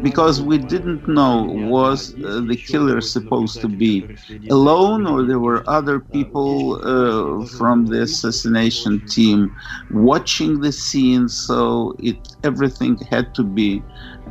because 0.00 0.42
we 0.42 0.58
didn't 0.58 1.06
know 1.08 1.44
was 1.46 2.14
uh, 2.24 2.40
the 2.40 2.56
killer 2.56 3.00
supposed 3.00 3.60
to 3.60 3.68
be 3.68 4.08
alone 4.50 5.06
or 5.06 5.24
there 5.24 5.38
were 5.38 5.62
other 5.68 6.00
people 6.00 6.80
uh, 6.82 7.44
from 7.46 7.86
the 7.86 8.02
assassination 8.02 9.02
team 9.08 9.54
watching 9.90 10.60
the 10.60 10.72
scene, 10.72 11.28
so 11.28 11.94
it 11.98 12.18
everything 12.42 12.98
had 13.10 13.26
to 13.34 13.44
be 13.44 13.84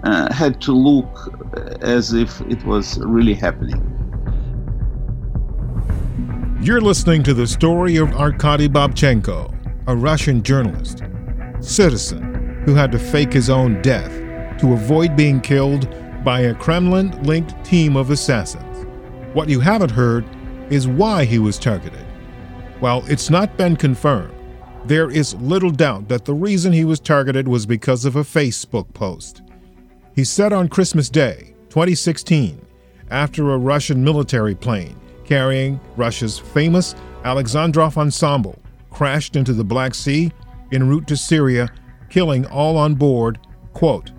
uh, 0.03 0.31
had 0.33 0.59
to 0.61 0.73
look 0.73 1.11
as 1.81 2.13
if 2.13 2.41
it 2.47 2.63
was 2.65 2.97
really 3.03 3.33
happening. 3.35 3.83
You're 6.63 6.79
listening 6.79 7.23
to 7.23 7.33
the 7.33 7.45
story 7.45 7.97
of 7.97 8.15
Arkady 8.15 8.69
Babchenko, 8.69 9.53
a 9.87 9.93
Russian 9.97 10.41
journalist, 10.41 11.03
citizen 11.59 12.63
who 12.65 12.73
had 12.73 12.89
to 12.93 12.99
fake 12.99 13.33
his 13.33 13.49
own 13.49 13.81
death 13.81 14.09
to 14.61 14.71
avoid 14.71 15.17
being 15.17 15.41
killed 15.41 15.93
by 16.23 16.39
a 16.39 16.55
Kremlin 16.55 17.21
linked 17.23 17.61
team 17.65 17.97
of 17.97 18.11
assassins. 18.11 18.85
What 19.33 19.49
you 19.49 19.59
haven't 19.59 19.91
heard 19.91 20.25
is 20.69 20.87
why 20.87 21.25
he 21.25 21.37
was 21.37 21.59
targeted. 21.59 22.05
While 22.79 23.03
it's 23.07 23.29
not 23.29 23.57
been 23.57 23.75
confirmed, 23.75 24.33
there 24.85 25.11
is 25.11 25.35
little 25.35 25.69
doubt 25.69 26.07
that 26.07 26.23
the 26.23 26.33
reason 26.33 26.71
he 26.71 26.85
was 26.85 27.01
targeted 27.01 27.45
was 27.45 27.65
because 27.65 28.05
of 28.05 28.15
a 28.15 28.23
Facebook 28.23 28.93
post. 28.93 29.41
He 30.15 30.23
said 30.23 30.53
on 30.53 30.69
Christmas 30.69 31.09
Day, 31.09 31.55
2016, 31.71 32.65
after 33.11 33.51
a 33.51 33.57
Russian 33.57 34.01
military 34.01 34.55
plane 34.55 34.97
carrying 35.25 35.79
Russia's 35.95 36.37
famous 36.37 36.95
Alexandrov 37.23 37.97
Ensemble 37.97 38.59
crashed 38.89 39.35
into 39.35 39.53
the 39.53 39.63
Black 39.63 39.95
Sea 39.95 40.31
en 40.71 40.87
route 40.87 41.07
to 41.07 41.17
Syria, 41.17 41.69
killing 42.09 42.45
all 42.47 42.77
on 42.77 42.95
board, 42.95 43.39
quote, 43.73 44.11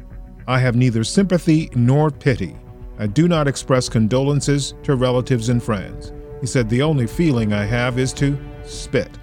I 0.46 0.58
have 0.58 0.76
neither 0.76 1.04
sympathy 1.04 1.70
nor 1.74 2.10
pity. 2.10 2.56
I 2.98 3.06
do 3.06 3.28
not 3.28 3.48
express 3.48 3.88
condolences 3.88 4.74
to 4.82 4.94
relatives 4.94 5.48
and 5.48 5.62
friends. 5.62 6.12
He 6.40 6.46
said, 6.46 6.68
The 6.68 6.82
only 6.82 7.06
feeling 7.06 7.52
I 7.52 7.64
have 7.64 7.98
is 7.98 8.12
to 8.14 8.38
spit. 8.64 9.18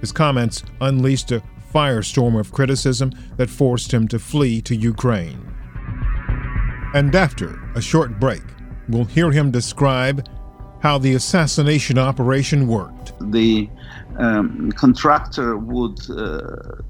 His 0.00 0.12
comments 0.12 0.62
unleashed 0.80 1.30
a 1.32 1.42
firestorm 1.72 2.38
of 2.38 2.52
criticism 2.52 3.12
that 3.36 3.50
forced 3.50 3.92
him 3.92 4.08
to 4.08 4.18
flee 4.18 4.60
to 4.62 4.74
Ukraine. 4.74 5.52
And 6.94 7.14
after 7.14 7.60
a 7.74 7.80
short 7.80 8.18
break, 8.18 8.42
we'll 8.88 9.04
hear 9.04 9.30
him 9.30 9.50
describe 9.50 10.26
how 10.82 10.98
the 10.98 11.14
assassination 11.14 11.96
operation 11.96 12.66
worked. 12.66 13.12
The 13.30 13.68
um, 14.18 14.72
contractor 14.72 15.56
would 15.56 15.98
uh, 16.10 16.82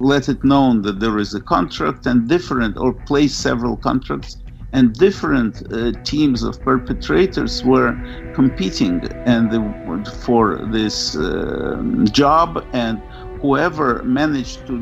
let 0.00 0.28
it 0.28 0.42
known 0.42 0.82
that 0.82 0.98
there 0.98 1.18
is 1.18 1.34
a 1.34 1.40
contract 1.40 2.06
and 2.06 2.28
different, 2.28 2.76
or 2.76 2.92
place 2.92 3.34
several 3.34 3.76
contracts, 3.76 4.38
and 4.72 4.92
different 4.92 5.72
uh, 5.72 5.92
teams 6.02 6.42
of 6.42 6.60
perpetrators 6.60 7.64
were 7.64 7.96
competing 8.34 9.06
and 9.24 9.50
they, 9.52 10.10
for 10.26 10.58
this 10.72 11.16
uh, 11.16 11.80
job, 12.10 12.66
and 12.72 13.00
whoever 13.40 14.02
managed 14.02 14.66
to 14.66 14.80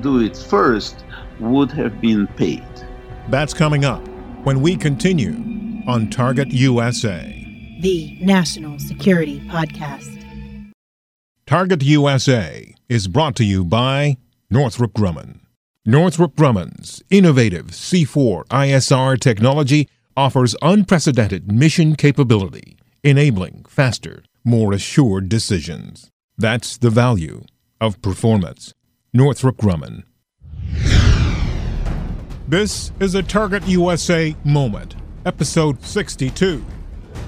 do 0.00 0.20
it 0.20 0.36
first 0.36 1.04
would 1.38 1.70
have 1.70 2.00
been 2.00 2.26
paid. 2.28 2.64
That's 3.28 3.52
coming 3.52 3.84
up 3.84 4.06
when 4.44 4.62
we 4.62 4.74
continue 4.74 5.36
on 5.86 6.08
Target 6.08 6.48
USA 6.48 7.39
the 7.80 8.14
National 8.20 8.78
Security 8.78 9.40
Podcast. 9.48 10.18
Target 11.46 11.82
USA 11.82 12.74
is 12.90 13.08
brought 13.08 13.34
to 13.36 13.44
you 13.44 13.64
by 13.64 14.18
Northrop 14.50 14.92
Grumman. 14.92 15.40
Northrop 15.86 16.36
Grumman's 16.36 17.02
innovative 17.08 17.68
C4 17.68 18.44
ISR 18.48 19.18
technology 19.18 19.88
offers 20.14 20.54
unprecedented 20.60 21.50
mission 21.50 21.96
capability, 21.96 22.76
enabling 23.02 23.64
faster, 23.66 24.24
more 24.44 24.74
assured 24.74 25.30
decisions. 25.30 26.10
That's 26.36 26.76
the 26.76 26.90
value 26.90 27.44
of 27.80 28.02
performance. 28.02 28.74
Northrop 29.14 29.56
Grumman. 29.56 30.02
This 32.46 32.92
is 33.00 33.14
a 33.14 33.22
Target 33.22 33.66
USA 33.66 34.36
moment, 34.44 34.96
episode 35.24 35.82
62 35.82 36.62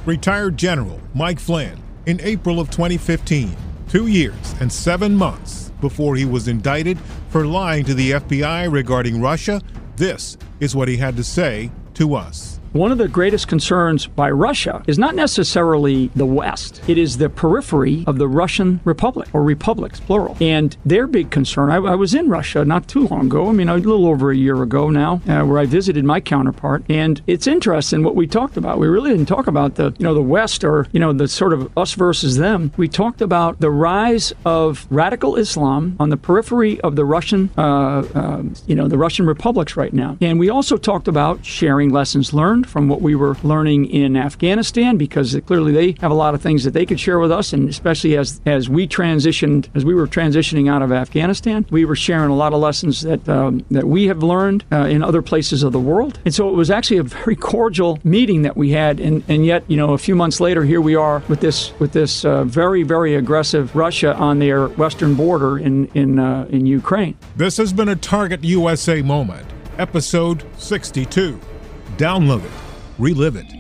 retired 0.04 0.56
General 0.56 1.00
Mike 1.14 1.38
Flynn 1.38 1.80
in 2.06 2.20
April 2.20 2.58
of 2.58 2.70
2015, 2.70 3.56
two 3.88 4.06
years 4.08 4.54
and 4.60 4.72
seven 4.72 5.14
months 5.14 5.70
before 5.80 6.16
he 6.16 6.24
was 6.24 6.48
indicted 6.48 6.98
for 7.28 7.46
lying 7.46 7.84
to 7.84 7.94
the 7.94 8.12
FBI 8.12 8.70
regarding 8.70 9.20
Russia. 9.20 9.60
This 9.96 10.36
is 10.60 10.74
what 10.74 10.88
he 10.88 10.96
had 10.96 11.16
to 11.16 11.24
say 11.24 11.70
to 11.94 12.14
us. 12.14 12.51
One 12.72 12.90
of 12.90 12.96
the 12.96 13.06
greatest 13.06 13.48
concerns 13.48 14.06
by 14.06 14.30
Russia 14.30 14.82
is 14.86 14.98
not 14.98 15.14
necessarily 15.14 16.06
the 16.16 16.24
West. 16.24 16.80
It 16.88 16.96
is 16.96 17.18
the 17.18 17.28
periphery 17.28 18.02
of 18.06 18.16
the 18.16 18.26
Russian 18.26 18.80
Republic, 18.84 19.28
or 19.34 19.44
republics, 19.44 20.00
plural. 20.00 20.38
And 20.40 20.74
their 20.82 21.06
big 21.06 21.30
concern, 21.30 21.70
I, 21.70 21.76
I 21.76 21.94
was 21.96 22.14
in 22.14 22.30
Russia 22.30 22.64
not 22.64 22.88
too 22.88 23.06
long 23.08 23.26
ago, 23.26 23.50
I 23.50 23.52
mean, 23.52 23.68
a 23.68 23.74
little 23.74 24.06
over 24.06 24.30
a 24.30 24.36
year 24.36 24.62
ago 24.62 24.88
now, 24.88 25.20
uh, 25.28 25.42
where 25.44 25.58
I 25.58 25.66
visited 25.66 26.06
my 26.06 26.18
counterpart. 26.18 26.82
And 26.88 27.20
it's 27.26 27.46
interesting 27.46 28.04
what 28.04 28.16
we 28.16 28.26
talked 28.26 28.56
about. 28.56 28.78
We 28.78 28.88
really 28.88 29.10
didn't 29.10 29.26
talk 29.26 29.48
about 29.48 29.74
the, 29.74 29.94
you 29.98 30.04
know, 30.04 30.14
the 30.14 30.22
West 30.22 30.64
or, 30.64 30.88
you 30.92 31.00
know, 31.00 31.12
the 31.12 31.28
sort 31.28 31.52
of 31.52 31.76
us 31.76 31.92
versus 31.92 32.38
them. 32.38 32.72
We 32.78 32.88
talked 32.88 33.20
about 33.20 33.60
the 33.60 33.70
rise 33.70 34.32
of 34.46 34.86
radical 34.88 35.36
Islam 35.36 35.94
on 36.00 36.08
the 36.08 36.16
periphery 36.16 36.80
of 36.80 36.96
the 36.96 37.04
Russian, 37.04 37.50
uh, 37.58 37.98
uh, 38.14 38.42
you 38.66 38.74
know, 38.74 38.88
the 38.88 38.96
Russian 38.96 39.26
republics 39.26 39.76
right 39.76 39.92
now. 39.92 40.16
And 40.22 40.38
we 40.38 40.48
also 40.48 40.78
talked 40.78 41.06
about 41.06 41.44
sharing 41.44 41.90
lessons 41.90 42.32
learned 42.32 42.61
learned 42.62 42.70
from 42.70 42.88
what 42.88 43.02
we 43.02 43.14
were 43.14 43.36
learning 43.42 43.86
in 43.86 44.16
Afghanistan 44.16 44.96
because 44.96 45.38
clearly 45.46 45.72
they 45.72 45.96
have 46.00 46.10
a 46.10 46.14
lot 46.14 46.34
of 46.34 46.40
things 46.40 46.64
that 46.64 46.72
they 46.72 46.86
could 46.86 47.00
share 47.00 47.18
with 47.18 47.32
us, 47.32 47.52
and 47.52 47.68
especially 47.68 48.16
as 48.16 48.40
as 48.46 48.68
we 48.68 48.86
transitioned, 48.86 49.68
as 49.74 49.84
we 49.84 49.94
were 49.94 50.06
transitioning 50.06 50.70
out 50.70 50.82
of 50.82 50.92
Afghanistan, 50.92 51.64
we 51.70 51.84
were 51.84 51.96
sharing 51.96 52.30
a 52.30 52.34
lot 52.34 52.52
of 52.52 52.60
lessons 52.60 53.02
that 53.02 53.28
um, 53.28 53.64
that 53.70 53.84
we 53.84 54.08
have 54.08 54.22
learned 54.22 54.64
uh, 54.70 54.86
in 54.88 55.02
other 55.02 55.22
places 55.22 55.62
of 55.62 55.72
the 55.72 55.80
world. 55.80 56.18
And 56.24 56.34
so 56.34 56.48
it 56.48 56.54
was 56.54 56.70
actually 56.70 56.98
a 56.98 57.02
very 57.02 57.36
cordial 57.36 57.98
meeting 58.04 58.42
that 58.42 58.56
we 58.56 58.70
had, 58.70 59.00
and, 59.00 59.22
and 59.28 59.44
yet 59.44 59.64
you 59.68 59.76
know 59.76 59.92
a 59.92 59.98
few 59.98 60.14
months 60.14 60.40
later, 60.40 60.64
here 60.64 60.80
we 60.80 60.94
are 60.94 61.22
with 61.28 61.40
this 61.40 61.72
with 61.80 61.92
this 61.92 62.24
uh, 62.24 62.44
very 62.44 62.82
very 62.82 63.14
aggressive 63.16 63.74
Russia 63.74 64.14
on 64.14 64.38
their 64.38 64.68
western 64.68 65.14
border 65.14 65.58
in 65.58 65.86
in 65.94 66.18
uh, 66.18 66.46
in 66.50 66.66
Ukraine. 66.66 67.16
This 67.36 67.56
has 67.56 67.72
been 67.72 67.88
a 67.88 67.96
Target 67.96 68.44
USA 68.44 69.02
moment, 69.02 69.46
episode 69.78 70.44
62. 70.58 71.51
Download 71.98 72.42
it, 72.42 72.50
relive 72.98 73.36
it. 73.36 73.52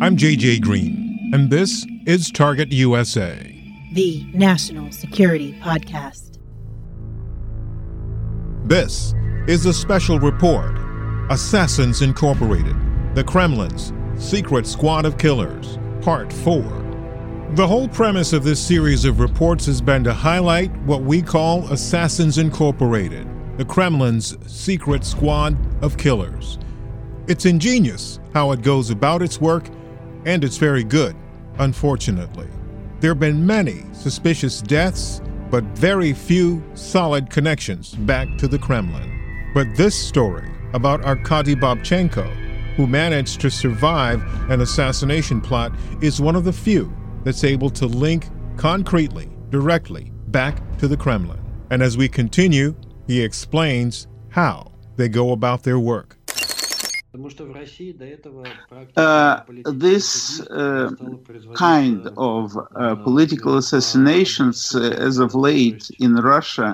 I'm 0.00 0.16
JJ 0.16 0.62
Green, 0.62 1.30
and 1.32 1.50
this 1.50 1.84
is 2.06 2.30
Target 2.30 2.70
USA, 2.70 3.36
the 3.92 4.24
National 4.32 4.92
Security 4.92 5.52
Podcast. 5.60 6.38
This 8.64 9.14
is 9.48 9.66
a 9.66 9.72
special 9.72 10.20
report 10.20 10.78
Assassins 11.28 12.02
Incorporated, 12.02 12.76
the 13.16 13.24
Kremlin's 13.24 13.92
Secret 14.16 14.64
Squad 14.64 15.04
of 15.04 15.18
Killers, 15.18 15.80
Part 16.02 16.32
4. 16.32 16.62
The 17.56 17.66
whole 17.66 17.88
premise 17.88 18.32
of 18.32 18.44
this 18.44 18.64
series 18.64 19.04
of 19.04 19.18
reports 19.18 19.66
has 19.66 19.80
been 19.80 20.04
to 20.04 20.14
highlight 20.14 20.70
what 20.82 21.02
we 21.02 21.20
call 21.20 21.66
Assassins 21.72 22.38
Incorporated, 22.38 23.28
the 23.58 23.64
Kremlin's 23.64 24.36
secret 24.46 25.04
squad 25.04 25.56
of 25.82 25.98
killers. 25.98 26.58
It's 27.28 27.46
ingenious 27.46 28.18
how 28.34 28.50
it 28.50 28.62
goes 28.62 28.90
about 28.90 29.22
its 29.22 29.40
work, 29.40 29.68
and 30.26 30.42
it's 30.42 30.56
very 30.56 30.82
good, 30.82 31.14
unfortunately. 31.58 32.48
There 32.98 33.12
have 33.12 33.20
been 33.20 33.46
many 33.46 33.84
suspicious 33.92 34.60
deaths, 34.60 35.22
but 35.48 35.62
very 35.64 36.14
few 36.14 36.60
solid 36.74 37.30
connections 37.30 37.94
back 37.94 38.26
to 38.38 38.48
the 38.48 38.58
Kremlin. 38.58 39.50
But 39.54 39.68
this 39.76 39.94
story 39.94 40.50
about 40.72 41.04
Arkady 41.04 41.54
Babchenko, 41.54 42.26
who 42.74 42.88
managed 42.88 43.40
to 43.42 43.50
survive 43.50 44.20
an 44.50 44.60
assassination 44.60 45.40
plot, 45.40 45.72
is 46.00 46.20
one 46.20 46.34
of 46.34 46.42
the 46.42 46.52
few 46.52 46.92
that's 47.22 47.44
able 47.44 47.70
to 47.70 47.86
link 47.86 48.26
concretely, 48.56 49.30
directly, 49.50 50.10
back 50.28 50.60
to 50.78 50.88
the 50.88 50.96
Kremlin. 50.96 51.38
And 51.70 51.82
as 51.82 51.96
we 51.96 52.08
continue, 52.08 52.74
he 53.06 53.22
explains 53.22 54.08
how 54.30 54.72
they 54.96 55.08
go 55.08 55.30
about 55.30 55.62
their 55.62 55.78
work. 55.78 56.16
Uh, 58.96 59.40
this 59.64 60.40
uh, 60.48 60.90
kind 61.54 62.08
of 62.16 62.56
uh, 62.56 62.94
political 62.96 63.58
assassinations, 63.58 64.74
uh, 64.74 64.80
as 64.98 65.18
of 65.18 65.34
late 65.34 65.90
in 65.98 66.14
Russia, 66.14 66.70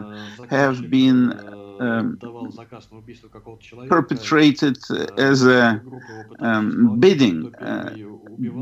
have 0.48 0.88
been 0.90 1.32
um, 1.80 2.18
perpetrated 3.88 4.78
as 5.16 5.44
a 5.44 5.80
um, 6.38 6.98
bidding 7.00 7.52
uh, 7.56 7.94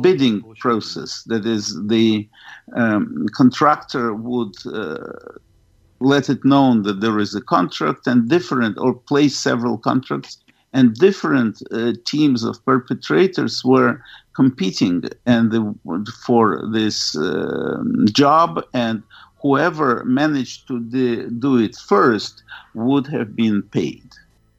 bidding 0.01 0.43
process. 0.59 1.23
That 1.25 1.45
is, 1.45 1.79
the 1.87 2.27
um, 2.75 3.27
contractor 3.35 4.15
would 4.15 4.55
uh, 4.67 4.97
let 6.01 6.29
it 6.31 6.45
known 6.45 6.83
that 6.83 7.01
there 7.01 7.19
is 7.19 7.35
a 7.35 7.41
contract 7.41 8.07
and 8.07 8.29
different, 8.29 8.79
or 8.79 8.95
place 8.95 9.37
several 9.37 9.79
contracts, 9.79 10.39
and 10.77 10.95
different 10.95 11.63
uh, 11.73 11.95
teams 12.05 12.45
of 12.45 12.63
perpetrators 12.67 13.65
were 13.65 14.03
competing 14.35 15.03
and 15.25 15.51
the, 15.51 15.63
for 16.27 16.69
this 16.71 17.17
uh, 17.17 17.83
job, 18.13 18.63
and 18.75 19.03
whoever 19.41 20.05
managed 20.05 20.69
to 20.69 20.81
de- 20.81 21.31
do 21.31 21.57
it 21.57 21.75
first 21.77 22.43
would 22.75 23.07
have 23.07 23.35
been 23.35 23.63
paid. 23.63 24.07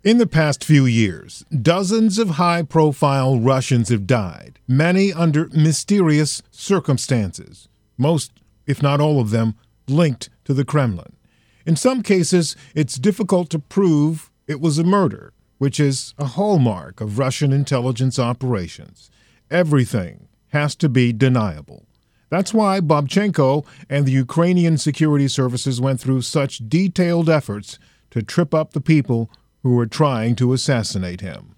In 0.03 0.17
the 0.17 0.25
past 0.25 0.63
few 0.63 0.87
years, 0.87 1.45
dozens 1.61 2.17
of 2.17 2.31
high 2.31 2.63
profile 2.63 3.39
Russians 3.39 3.89
have 3.89 4.07
died, 4.07 4.57
many 4.67 5.13
under 5.13 5.49
mysterious 5.49 6.41
circumstances, 6.49 7.69
most, 7.95 8.31
if 8.65 8.81
not 8.81 8.99
all 8.99 9.19
of 9.19 9.29
them, 9.29 9.53
linked 9.87 10.29
to 10.45 10.55
the 10.55 10.65
Kremlin. 10.65 11.13
In 11.67 11.75
some 11.75 12.01
cases, 12.01 12.55
it's 12.73 12.95
difficult 12.95 13.51
to 13.51 13.59
prove 13.59 14.31
it 14.47 14.59
was 14.59 14.79
a 14.79 14.83
murder, 14.83 15.33
which 15.57 15.79
is 15.79 16.13
a 16.17 16.25
hallmark 16.25 17.01
of 17.01 17.19
Russian 17.19 17.51
intelligence 17.51 18.19
operations. 18.19 19.09
Everything 19.49 20.27
has 20.49 20.75
to 20.75 20.89
be 20.89 21.11
deniable. 21.11 21.85
That's 22.29 22.53
why 22.53 22.79
Babchenko 22.79 23.65
and 23.89 24.05
the 24.05 24.11
Ukrainian 24.11 24.77
security 24.77 25.27
services 25.27 25.79
went 25.79 25.99
through 25.99 26.21
such 26.21 26.67
detailed 26.69 27.29
efforts 27.29 27.79
to 28.11 28.21
trip 28.21 28.53
up 28.53 28.73
the 28.73 28.81
people 28.81 29.29
who 29.63 29.75
were 29.75 29.85
trying 29.85 30.35
to 30.37 30.53
assassinate 30.53 31.21
him. 31.21 31.56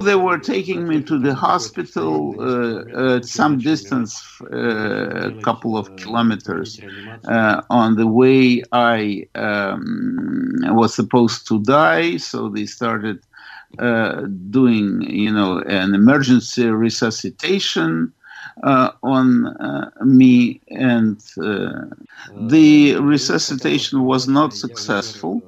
They 0.00 0.14
were 0.14 0.38
taking 0.38 0.88
me 0.88 1.02
to 1.04 1.18
the 1.18 1.34
hospital 1.34 2.36
uh, 2.40 3.16
at 3.16 3.24
some 3.24 3.62
distance, 3.62 4.22
uh, 4.52 5.28
a 5.28 5.32
couple 5.42 5.76
of 5.76 5.94
kilometers. 5.96 6.80
Uh, 7.28 7.62
on 7.70 7.96
the 7.96 8.06
way, 8.06 8.62
I 8.72 9.26
um, 9.34 10.56
was 10.80 10.94
supposed 10.94 11.46
to 11.48 11.60
die, 11.62 12.16
so 12.18 12.48
they 12.48 12.66
started 12.66 13.18
uh, 13.78 14.22
doing, 14.50 15.02
you 15.08 15.32
know, 15.32 15.60
an 15.60 15.94
emergency 15.94 16.66
resuscitation. 16.68 18.12
Uh, 18.62 18.90
on 19.02 19.48
uh, 19.48 19.90
me, 20.04 20.60
and 20.68 21.20
uh, 21.42 21.84
the 22.36 22.94
resuscitation 23.00 24.04
was 24.04 24.28
not 24.28 24.54
successful. 24.54 25.42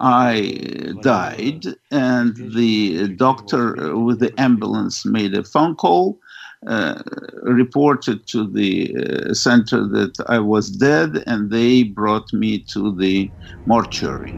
I 0.00 0.94
died, 1.00 1.66
and 1.90 2.34
the 2.54 3.08
doctor 3.08 3.96
with 3.98 4.20
the 4.20 4.32
ambulance 4.40 5.04
made 5.04 5.34
a 5.34 5.44
phone 5.44 5.76
call. 5.76 6.18
Uh, 6.66 7.00
reported 7.42 8.26
to 8.26 8.50
the 8.50 8.96
uh, 8.96 9.34
center 9.34 9.86
that 9.86 10.14
I 10.26 10.38
was 10.38 10.70
dead, 10.70 11.22
and 11.26 11.50
they 11.50 11.84
brought 11.84 12.32
me 12.32 12.58
to 12.72 12.96
the 12.96 13.30
mortuary. 13.66 14.32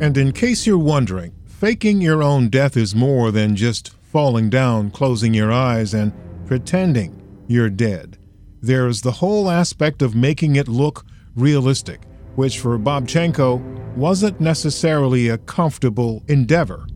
And 0.00 0.16
in 0.16 0.32
case 0.32 0.66
you're 0.66 0.78
wondering, 0.78 1.32
faking 1.44 2.00
your 2.00 2.22
own 2.22 2.48
death 2.48 2.74
is 2.74 2.94
more 2.94 3.30
than 3.30 3.54
just 3.54 3.90
falling 4.10 4.50
down, 4.50 4.90
closing 4.90 5.32
your 5.32 5.52
eyes, 5.52 5.94
and 5.94 6.12
pretending 6.44 7.22
you're 7.46 7.70
dead. 7.70 8.18
There's 8.60 9.02
the 9.02 9.12
whole 9.12 9.48
aspect 9.48 10.02
of 10.02 10.16
making 10.16 10.56
it 10.56 10.66
look 10.66 11.04
realistic, 11.36 12.02
which 12.34 12.58
for 12.58 12.76
Babchenko 12.76 13.96
wasn't 13.96 14.40
necessarily 14.40 15.28
a 15.28 15.38
comfortable 15.38 16.24
endeavor. 16.26 16.86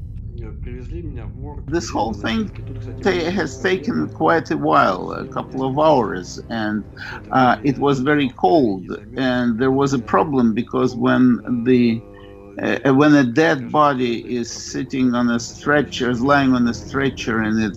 This 1.66 1.88
whole 1.88 2.12
thing 2.12 2.50
has 3.04 3.62
taken 3.62 4.08
quite 4.10 4.50
a 4.50 4.56
while, 4.56 5.12
a 5.12 5.26
couple 5.28 5.64
of 5.64 5.78
hours, 5.78 6.40
and 6.48 6.84
uh, 7.30 7.58
it 7.62 7.78
was 7.78 8.00
very 8.00 8.30
cold. 8.30 8.90
And 9.16 9.58
there 9.58 9.70
was 9.70 9.92
a 9.92 9.98
problem 9.98 10.52
because 10.52 10.94
when 10.94 11.64
the 11.64 12.02
uh, 12.62 12.92
when 12.94 13.14
a 13.14 13.24
dead 13.24 13.70
body 13.72 14.36
is 14.36 14.50
sitting 14.50 15.14
on 15.14 15.30
a 15.30 15.40
stretcher, 15.40 16.10
is 16.10 16.20
lying 16.20 16.52
on 16.52 16.66
a 16.68 16.74
stretcher, 16.74 17.40
and 17.40 17.62
it 17.62 17.76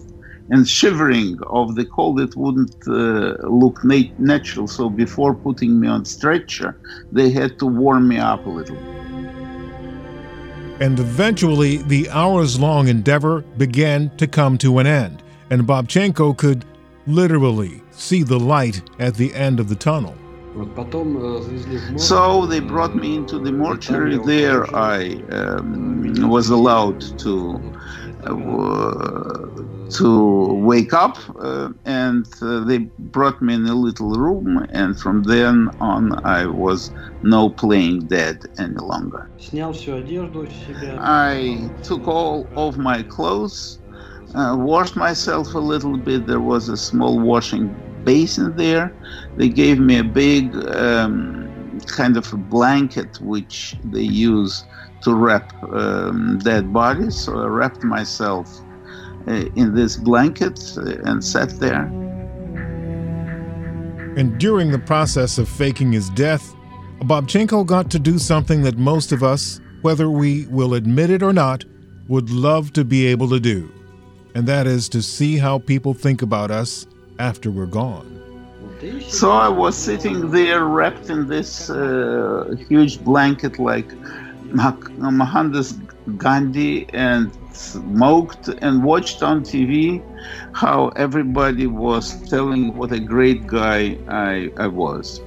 and 0.49 0.67
shivering 0.67 1.37
of 1.49 1.75
the 1.75 1.85
cold, 1.85 2.19
it 2.21 2.35
wouldn't 2.35 2.75
uh, 2.87 3.35
look 3.49 3.83
nat- 3.83 4.17
natural. 4.17 4.67
So 4.67 4.89
before 4.89 5.35
putting 5.35 5.79
me 5.79 5.87
on 5.87 6.05
stretcher, 6.05 6.79
they 7.11 7.31
had 7.31 7.59
to 7.59 7.65
warm 7.65 8.07
me 8.07 8.17
up 8.17 8.45
a 8.45 8.49
little. 8.49 8.77
And 10.79 10.99
eventually, 10.99 11.77
the 11.77 12.09
hours 12.11 12.59
long 12.59 12.87
endeavor 12.87 13.41
began 13.57 14.15
to 14.17 14.27
come 14.27 14.57
to 14.59 14.77
an 14.79 14.87
end, 14.87 15.23
and 15.49 15.63
Babchenko 15.63 16.37
could 16.37 16.65
literally 17.07 17.81
see 17.91 18.23
the 18.23 18.39
light 18.39 18.81
at 18.99 19.15
the 19.15 19.33
end 19.33 19.59
of 19.59 19.69
the 19.69 19.75
tunnel. 19.75 20.15
So 21.97 22.45
they 22.45 22.59
brought 22.59 22.95
me 22.95 23.15
into 23.15 23.39
the 23.39 23.51
mortuary. 23.51 24.17
There, 24.17 24.63
I 24.75 25.21
um, 25.31 26.13
was 26.29 26.49
allowed 26.49 27.01
to 27.23 27.63
uh, 28.23 29.47
to 29.97 30.53
wake 30.55 30.93
up, 30.93 31.17
uh, 31.39 31.69
and 31.85 32.25
uh, 32.41 32.63
they 32.65 32.89
brought 32.97 33.41
me 33.41 33.53
in 33.55 33.65
a 33.67 33.75
little 33.75 34.11
room. 34.11 34.65
And 34.71 34.97
from 34.99 35.23
then 35.23 35.69
on, 35.79 36.11
I 36.23 36.45
was 36.47 36.91
no 37.21 37.49
playing 37.49 38.07
dead 38.07 38.39
any 38.57 38.75
longer. 38.75 39.31
I 40.97 41.71
took 41.83 42.07
all 42.07 42.51
of 42.55 42.77
my 42.77 43.03
clothes, 43.03 43.79
uh, 44.35 44.55
washed 44.59 44.95
myself 44.95 45.53
a 45.53 45.59
little 45.59 45.97
bit. 45.97 46.25
There 46.27 46.41
was 46.41 46.67
a 46.69 46.77
small 46.77 47.19
washing 47.19 47.77
basin 48.07 48.55
there. 48.55 48.93
They 49.35 49.49
gave 49.49 49.79
me 49.79 49.99
a 49.99 50.03
big 50.03 50.55
um, 50.75 51.79
kind 51.87 52.15
of 52.15 52.31
a 52.31 52.37
blanket 52.37 53.19
which 53.21 53.75
they 53.83 54.07
use 54.31 54.63
to 55.01 55.13
wrap 55.13 55.53
um, 55.73 56.39
dead 56.39 56.71
bodies. 56.71 57.15
So 57.15 57.37
I 57.37 57.47
wrapped 57.47 57.83
myself 57.83 58.47
uh, 59.27 59.31
in 59.61 59.75
this 59.75 59.97
blanket 59.97 60.57
uh, 60.77 61.09
and 61.09 61.23
sat 61.23 61.49
there. 61.59 61.83
And 64.17 64.39
during 64.39 64.71
the 64.71 64.79
process 64.79 65.37
of 65.37 65.49
faking 65.49 65.91
his 65.91 66.09
death, 66.11 66.55
Babchenko 67.01 67.65
got 67.65 67.91
to 67.91 67.99
do 67.99 68.17
something 68.17 68.63
that 68.63 68.77
most 68.77 69.11
of 69.11 69.21
us, 69.21 69.59
whether 69.81 70.09
we 70.09 70.47
will 70.47 70.73
admit 70.75 71.09
it 71.09 71.21
or 71.21 71.33
not, 71.33 71.65
would 72.07 72.29
love 72.29 72.71
to 72.73 72.85
be 72.85 73.05
able 73.05 73.29
to 73.29 73.39
do. 73.39 73.69
And 74.33 74.47
that 74.47 74.65
is 74.65 74.87
to 74.89 75.01
see 75.01 75.37
how 75.37 75.59
people 75.59 75.93
think 75.93 76.21
about 76.21 76.51
us 76.51 76.87
after 77.19 77.51
we're 77.51 77.65
gone. 77.65 78.13
So 79.07 79.31
I 79.31 79.49
was 79.49 79.75
sitting 79.75 80.29
there 80.29 80.65
wrapped 80.65 81.09
in 81.09 81.27
this 81.27 81.69
uh, 81.69 82.55
huge 82.69 83.03
blanket 83.03 83.57
like 83.57 83.89
Mohandas 84.53 85.73
Gandhi 86.17 86.87
and 86.93 87.31
smoked 87.53 88.49
and 88.49 88.83
watched 88.83 89.23
on 89.23 89.41
TV 89.41 90.03
how 90.53 90.89
everybody 90.89 91.67
was 91.67 92.29
telling 92.29 92.75
what 92.77 92.91
a 92.91 92.99
great 92.99 93.47
guy 93.47 93.97
I, 94.07 94.51
I 94.57 94.67
was. 94.67 95.21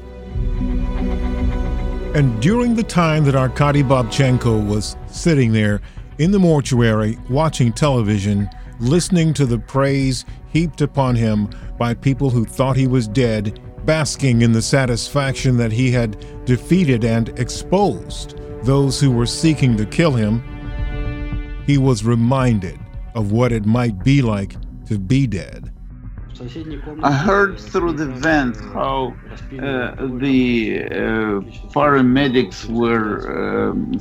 And 2.15 2.41
during 2.43 2.75
the 2.75 2.83
time 2.83 3.25
that 3.25 3.35
Arkady 3.35 3.83
Babchenko 3.83 4.67
was 4.67 4.97
sitting 5.07 5.53
there 5.53 5.81
in 6.19 6.31
the 6.31 6.39
mortuary 6.39 7.19
watching 7.29 7.73
television, 7.73 8.49
listening 8.81 9.33
to 9.35 9.47
the 9.47 9.59
praise 9.59 10.25
heaped 10.53 10.81
upon 10.81 11.15
him 11.17 11.49
by 11.79 11.95
people 11.95 12.31
who 12.31 12.45
thought 12.45 12.77
he 12.77 12.87
was 12.87 13.09
dead, 13.09 13.61
basking 13.85 14.43
in 14.43 14.53
the 14.53 14.63
satisfaction 14.63 15.57
that 15.57 15.73
he 15.73 15.91
had 15.91 16.25
defeated 16.45 17.05
and 17.05 17.29
exposed 17.39 18.41
those 18.65 19.01
who 19.01 19.11
were 19.11 19.27
seeking 19.27 19.77
to 19.77 19.87
kill 19.87 20.13
him, 20.13 20.43
he 21.67 21.79
was 21.79 22.05
reminded 22.05 22.79
of 23.15 23.33
what 23.33 23.53
it 23.53 23.65
might 23.65 24.05
be 24.05 24.23
like 24.23 24.55
to 24.87 24.99
be 24.99 25.27
dead. 25.27 25.73
I 27.03 27.13
heard 27.13 27.61
through 27.61 27.93
the 27.93 28.07
vent 28.07 28.57
how 28.57 29.15
uh, 29.61 29.95
the 30.19 30.85
uh, 30.85 30.97
paramedics 31.75 32.65
were 32.67 33.71
um, 33.71 34.01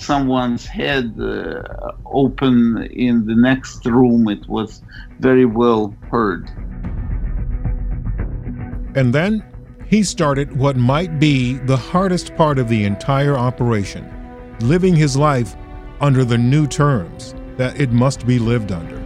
someone's 0.00 0.66
head 0.66 1.14
uh, 1.20 1.62
open 2.06 2.88
in 2.90 3.26
the 3.26 3.34
next 3.34 3.84
room. 3.86 4.28
It 4.28 4.48
was 4.48 4.82
very 5.20 5.44
well 5.44 5.94
heard. 6.10 6.48
And 8.94 9.14
then 9.14 9.44
he 9.86 10.02
started 10.02 10.56
what 10.56 10.76
might 10.76 11.18
be 11.18 11.54
the 11.54 11.76
hardest 11.76 12.34
part 12.36 12.58
of 12.58 12.68
the 12.68 12.84
entire 12.84 13.36
operation 13.36 14.14
living 14.60 14.94
his 14.96 15.16
life 15.16 15.56
under 16.00 16.24
the 16.24 16.38
new 16.38 16.66
terms 16.66 17.34
that 17.56 17.80
it 17.80 17.92
must 17.92 18.26
be 18.26 18.38
lived 18.38 18.72
under 18.72 18.98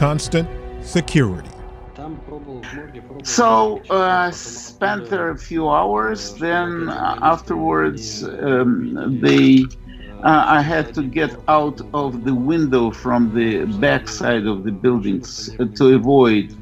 constant 0.00 0.48
security. 0.82 1.49
So 3.24 3.84
uh, 3.90 4.30
spent 4.30 5.08
there 5.08 5.30
a 5.30 5.38
few 5.38 5.68
hours. 5.68 6.34
Then 6.34 6.88
uh, 6.88 7.18
afterwards, 7.22 8.22
um, 8.22 9.18
they 9.20 9.70
uh, 10.22 10.44
I 10.46 10.62
had 10.62 10.92
to 10.94 11.02
get 11.02 11.34
out 11.48 11.80
of 11.94 12.24
the 12.24 12.34
window 12.34 12.90
from 12.90 13.32
the 13.32 13.64
back 13.64 14.08
side 14.08 14.46
of 14.46 14.64
the 14.64 14.72
buildings 14.72 15.50
to 15.76 15.94
avoid 15.94 16.54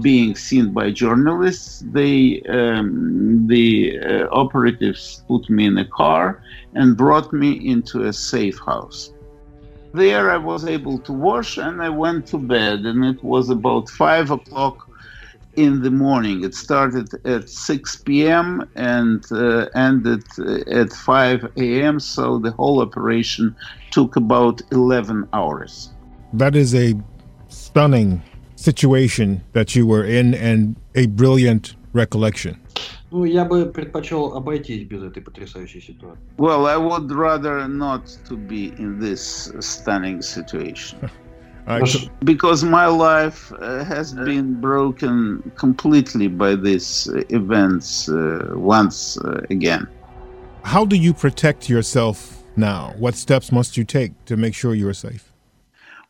being 0.00 0.34
seen 0.34 0.72
by 0.72 0.90
journalists. 0.90 1.82
They 1.86 2.42
um, 2.48 3.46
the 3.46 3.98
uh, 3.98 4.28
operatives 4.32 5.22
put 5.28 5.48
me 5.48 5.66
in 5.66 5.78
a 5.78 5.84
car 5.86 6.42
and 6.74 6.96
brought 6.96 7.32
me 7.32 7.52
into 7.52 8.04
a 8.04 8.12
safe 8.12 8.58
house. 8.58 9.12
There, 9.92 10.30
I 10.30 10.38
was 10.38 10.64
able 10.66 10.98
to 11.00 11.12
wash 11.12 11.56
and 11.56 11.80
I 11.80 11.88
went 11.90 12.26
to 12.28 12.38
bed, 12.38 12.80
and 12.80 13.04
it 13.04 13.22
was 13.22 13.48
about 13.50 13.88
five 13.90 14.30
o'clock 14.32 14.88
in 15.55 15.81
the 15.81 15.91
morning. 15.91 16.43
It 16.43 16.55
started 16.55 17.13
at 17.25 17.49
6 17.49 17.95
p.m. 17.97 18.69
and 18.75 19.25
uh, 19.31 19.67
ended 19.75 20.23
at 20.67 20.93
5 20.93 21.51
a.m., 21.57 21.99
so 21.99 22.39
the 22.39 22.51
whole 22.51 22.81
operation 22.81 23.55
took 23.91 24.15
about 24.15 24.61
11 24.71 25.27
hours. 25.33 25.89
That 26.33 26.55
is 26.55 26.75
a 26.75 26.95
stunning 27.49 28.21
situation 28.55 29.41
that 29.53 29.75
you 29.75 29.87
were 29.87 30.05
in 30.05 30.33
and 30.35 30.75
a 30.95 31.07
brilliant 31.07 31.75
recollection. 31.93 32.59
Ну, 33.11 33.23
я 33.25 33.43
бы 33.43 33.65
предпочел 33.65 34.35
обойтись 34.35 34.87
без 34.87 35.01
этой 35.01 35.23
потрясающей 35.23 35.81
ситуации. 35.81 36.21
Well, 36.37 36.67
I 36.67 36.77
would 36.77 37.11
rather 37.11 37.67
not 37.67 38.05
to 38.27 38.37
be 38.37 38.71
in 38.77 38.99
this 38.99 39.51
stunning 39.59 40.21
situation. 40.21 40.99
because 42.24 42.62
my 42.62 42.86
life 42.86 43.52
uh, 43.52 43.84
has 43.84 44.12
been 44.12 44.60
broken 44.60 45.52
completely 45.56 46.28
by 46.28 46.54
these 46.54 47.08
events 47.30 48.08
uh, 48.08 48.52
once 48.54 49.18
uh, 49.18 49.40
again. 49.50 49.86
How 50.62 50.84
do 50.84 50.96
you 50.96 51.14
protect 51.14 51.68
yourself 51.68 52.42
now? 52.56 52.94
What 52.98 53.14
steps 53.14 53.50
must 53.50 53.76
you 53.76 53.84
take 53.84 54.12
to 54.26 54.36
make 54.36 54.54
sure 54.54 54.74
you 54.74 54.88
are 54.88 54.94
safe? 54.94 55.32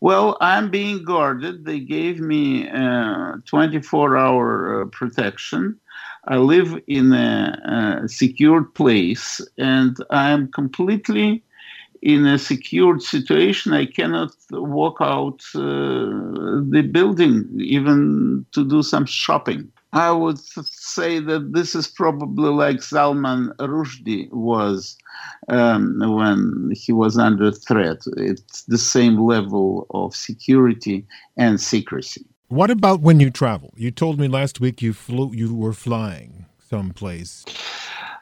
Well, 0.01 0.37
I'm 0.41 0.71
being 0.71 1.05
guarded. 1.05 1.65
They 1.65 1.81
gave 1.81 2.21
me 2.21 2.69
24 3.47 4.17
hour 4.17 4.83
uh, 4.83 4.87
protection. 4.87 5.81
I 6.27 6.37
live 6.37 6.81
in 6.89 7.13
a, 7.13 8.03
a 8.05 8.09
secured 8.09 8.75
place 8.75 9.41
and 9.57 9.97
I'm 10.11 10.51
completely 10.53 11.45
in 12.05 12.27
a 12.27 12.39
secured 12.39 13.03
situation, 13.03 13.73
I 13.73 13.87
cannot 13.87 14.31
walk 14.51 14.99
out 15.01 15.41
uh, 15.55 16.61
the 16.75 16.87
building 16.93 17.49
even 17.59 18.45
to 18.53 18.63
do 18.63 18.83
some 18.83 19.07
shopping. 19.07 19.73
I 19.95 20.11
would 20.11 20.39
say 20.39 21.19
that 21.21 21.53
this 21.55 21.75
is 21.75 21.87
probably 21.87 22.51
like 22.51 22.83
Salman 22.83 23.53
Rushdie 23.59 24.31
was 24.33 24.99
um, 25.49 25.99
when 26.01 26.73
he 26.77 26.93
was 26.93 27.17
under 27.17 27.51
threat. 27.51 28.03
It's 28.19 28.65
the 28.65 28.77
same 28.77 29.19
level 29.19 29.87
of 29.91 30.15
security 30.15 31.07
and 31.39 31.59
secrecy. 31.59 32.27
What 32.49 32.71
about 32.71 33.01
when 33.01 33.19
you 33.19 33.31
travel? 33.31 33.73
You 33.77 33.91
told 33.91 34.21
me 34.21 34.29
last 34.29 34.61
week 34.61 34.83
you 34.83 34.93
flew, 34.93 35.33
you 35.33 35.55
were 35.55 35.73
flying 35.73 36.45
someplace. 36.69 37.47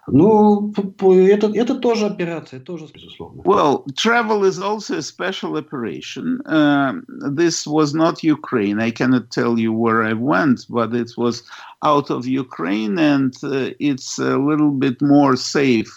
Ну, 0.07 0.71
это, 1.01 1.47
это 1.53 1.75
тоже 1.75 2.05
операция, 2.05 2.61
тоже, 2.61 2.87
безусловно. 2.93 3.41
Well, 3.43 3.85
travel 3.95 4.45
is 4.45 4.57
also 4.57 4.97
a 4.97 5.01
special 5.01 5.57
operation. 5.57 6.41
Uh, 6.45 7.01
this 7.07 7.67
was 7.67 7.93
not 7.93 8.23
Ukraine. 8.23 8.79
I 8.79 8.91
cannot 8.91 9.31
tell 9.31 9.59
you 9.59 9.73
where 9.73 10.03
I 10.03 10.13
went, 10.13 10.65
but 10.69 10.95
it 10.95 11.11
was 11.17 11.43
out 11.83 12.09
of 12.09 12.25
Ukraine, 12.25 12.97
and 12.97 13.33
uh, 13.43 13.71
it's 13.79 14.17
a 14.17 14.37
little 14.37 14.71
bit 14.71 15.01
more 15.01 15.35
safe 15.35 15.91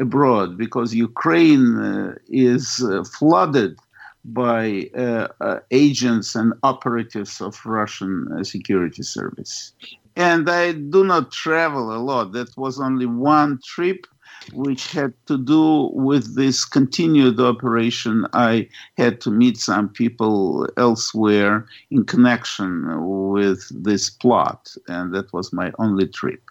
abroad 0.00 0.58
because 0.58 0.92
Ukraine 0.92 1.78
uh, 1.78 2.14
is 2.28 2.82
uh, 2.82 3.04
flooded 3.04 3.78
by 4.24 4.90
uh, 4.96 5.28
uh, 5.40 5.60
agents 5.70 6.34
and 6.34 6.54
operatives 6.64 7.40
of 7.40 7.64
Russian 7.64 8.42
security 8.44 9.02
service 9.02 9.72
and 10.19 10.49
I 10.49 10.73
do 10.73 11.05
not 11.05 11.31
travel 11.31 11.95
a 11.95 11.97
lot. 11.97 12.33
That 12.33 12.55
was 12.57 12.79
only 12.79 13.05
one 13.05 13.59
trip 13.65 14.05
which 14.53 14.91
had 14.91 15.13
to 15.27 15.37
do 15.37 15.91
with 15.93 16.35
this 16.35 16.65
continued 16.65 17.39
operation. 17.39 18.27
I 18.33 18.67
had 18.97 19.21
to 19.21 19.31
meet 19.31 19.57
some 19.57 19.87
people 19.87 20.67
elsewhere 20.77 21.65
in 21.89 22.03
connection 22.03 23.29
with 23.29 23.65
this 23.83 24.09
plot, 24.09 24.73
and 24.87 25.13
that 25.13 25.31
was 25.31 25.53
my 25.53 25.71
only 25.79 26.07
trip. 26.07 26.41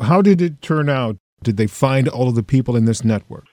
How 0.00 0.22
did 0.22 0.40
it 0.40 0.62
turn 0.62 0.88
out? 0.88 1.18
Did 1.42 1.58
they 1.58 1.66
find 1.66 2.08
all 2.08 2.28
of 2.28 2.34
the 2.34 2.42
people 2.42 2.74
in 2.74 2.86
this 2.86 3.04
network? 3.04 3.44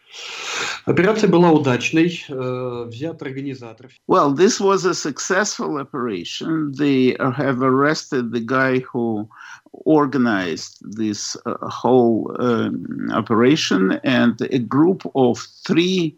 Операция 0.84 1.28
была 1.28 1.50
удачной. 1.50 2.24
Взят 2.28 3.22
организатор. 3.22 3.90
Well, 4.06 4.32
this 4.32 4.60
was 4.60 4.84
a 4.84 4.94
successful 4.94 5.78
operation. 5.78 6.72
They 6.72 7.16
have 7.20 7.62
arrested 7.62 8.32
the 8.32 8.40
guy 8.40 8.80
who 8.80 9.28
organized 9.72 10.78
this 10.82 11.36
uh, 11.46 11.54
whole 11.68 12.34
um, 12.38 13.10
operation 13.12 14.00
and 14.04 14.40
a 14.40 14.58
group 14.58 15.02
of 15.14 15.38
three 15.66 16.16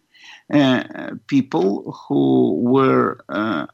uh, 0.53 0.83
people 1.27 1.93
who 1.93 2.55
were 2.61 3.25
uh, 3.29 3.67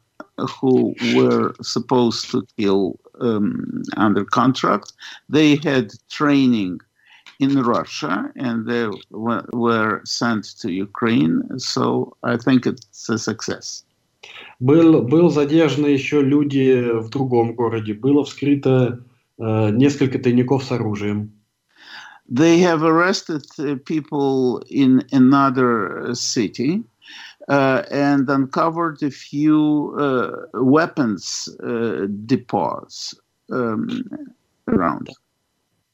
who 0.61 0.95
were 1.15 1.53
supposed 1.61 2.31
to 2.31 2.45
kill 2.57 2.99
um, 3.19 3.83
under 3.97 4.23
contract. 4.23 4.93
They 5.27 5.57
had 5.57 5.91
training 6.09 6.79
in 7.39 7.61
Russia 7.61 8.31
and 8.35 8.65
they 8.65 8.87
were 9.11 10.01
sent 10.03 10.43
to 10.59 10.71
Ukraine. 10.71 11.43
So 11.57 12.15
I 12.23 12.37
think 12.37 12.65
it's 12.65 13.09
a 13.09 13.17
success. 13.17 13.83
Был, 14.59 15.01
был 15.03 15.29
задержаны 15.29 15.87
еще 15.87 16.21
люди 16.21 16.91
в 16.91 17.09
другом 17.09 17.55
городе. 17.55 17.93
Было 17.93 18.25
вскрыто 18.25 19.01
э, 19.37 19.69
несколько 19.71 20.19
тайников 20.19 20.65
с 20.65 20.71
оружием. 20.71 21.31
They 22.29 22.59
have 22.59 22.83
arrested 22.83 23.45
uh, 23.57 23.77
people 23.85 24.61
in 24.69 25.03
another 25.11 26.13
city 26.13 26.83
uh, 27.47 27.83
and 27.89 28.29
uncovered 28.29 29.01
a 29.01 29.09
few 29.09 29.95
uh, 29.97 30.61
weapons 30.61 31.49
uh, 31.63 32.05
depots 32.27 33.15
um, 33.51 34.03
around. 34.67 35.09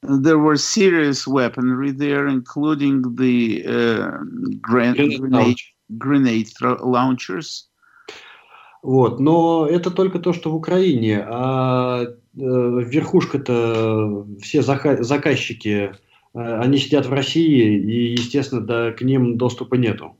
There 0.03 0.39
were 0.39 0.57
serious 0.57 1.27
weaponry 1.27 1.91
there, 1.91 2.27
including 2.27 3.15
the 3.15 3.63
uh, 3.67 4.17
grenade, 4.59 5.59
grenade 5.97 6.49
launchers. 6.81 7.67
Вот, 8.83 9.19
но 9.19 9.67
это 9.69 9.91
только 9.91 10.17
то, 10.17 10.33
что 10.33 10.49
в 10.49 10.55
Украине, 10.55 11.23
а 11.29 12.01
э, 12.01 12.07
верхушка-то 12.35 14.25
все 14.41 14.63
заказчики, 14.63 15.93
э, 16.33 16.59
они 16.59 16.79
сидят 16.79 17.05
в 17.05 17.13
России, 17.13 17.77
и, 17.77 18.13
естественно, 18.13 18.61
да, 18.61 18.91
к 18.91 19.03
ним 19.03 19.37
доступа 19.37 19.75
нету. 19.75 20.17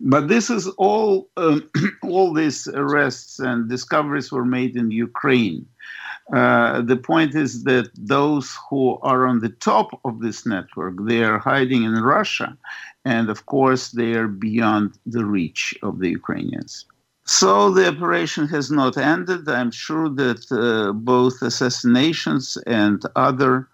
But 0.00 0.26
this 0.26 0.50
is 0.50 0.68
all, 0.76 1.28
um, 1.36 1.62
all 2.02 2.32
these 2.32 2.66
arrests 2.66 3.38
and 3.38 3.68
discoveries 3.68 4.32
were 4.32 4.44
made 4.44 4.74
in 4.76 4.90
Ukraine. 4.90 5.64
Uh, 5.64 6.03
the 6.30 7.00
point 7.02 7.34
is 7.34 7.64
that 7.64 7.90
those 7.94 8.56
who 8.68 8.98
are 9.02 9.26
on 9.26 9.40
the 9.40 9.50
top 9.50 10.00
of 10.04 10.20
this 10.20 10.46
network, 10.46 10.94
they 11.00 11.22
are 11.22 11.38
hiding 11.38 11.84
in 11.84 11.94
Russia, 11.94 12.56
and 13.04 13.28
of 13.30 13.46
course 13.46 13.90
they 13.90 14.14
are 14.14 14.28
beyond 14.28 14.98
the 15.06 15.24
reach 15.24 15.74
of 15.82 15.98
the 15.98 16.10
Ukrainians. 16.10 16.86
So 17.26 17.70
the 17.70 17.88
operation 17.88 18.46
has 18.48 18.70
not 18.70 18.98
ended. 18.98 19.48
I'm 19.48 19.70
sure 19.70 20.10
that 20.10 20.42
uh, 20.52 20.92
both 20.92 21.40
assassinations 21.40 22.58
and 22.66 23.02
other 23.16 23.66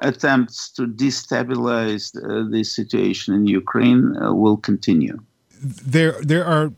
attempts 0.00 0.68
to 0.72 0.86
destabilize 0.86 2.14
uh, 2.14 2.48
the 2.50 2.64
situation 2.64 3.34
in 3.34 3.46
Ukraine 3.46 4.14
uh, 4.16 4.34
will 4.34 4.58
continue 4.58 5.18
there 5.60 6.16
there 6.22 6.44
are 6.44 6.72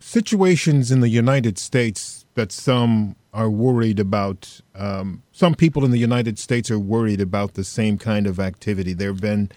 situations 0.00 0.90
in 0.90 1.00
the 1.00 1.08
United 1.08 1.58
States 1.58 2.24
that 2.34 2.52
some 2.52 3.16
are 3.33 3.49
worried 3.49 3.99
about. 3.99 4.61
Um, 4.75 5.23
some 5.31 5.55
people 5.55 5.85
in 5.85 5.91
the 5.91 5.99
United 5.99 6.39
States 6.39 6.71
are 6.71 6.79
worried 6.79 7.21
about 7.21 7.53
the 7.53 7.63
same 7.63 7.97
kind 7.97 8.27
of 8.27 8.39
activity. 8.39 8.93
There 8.93 9.09
have 9.09 9.21
been 9.21 9.51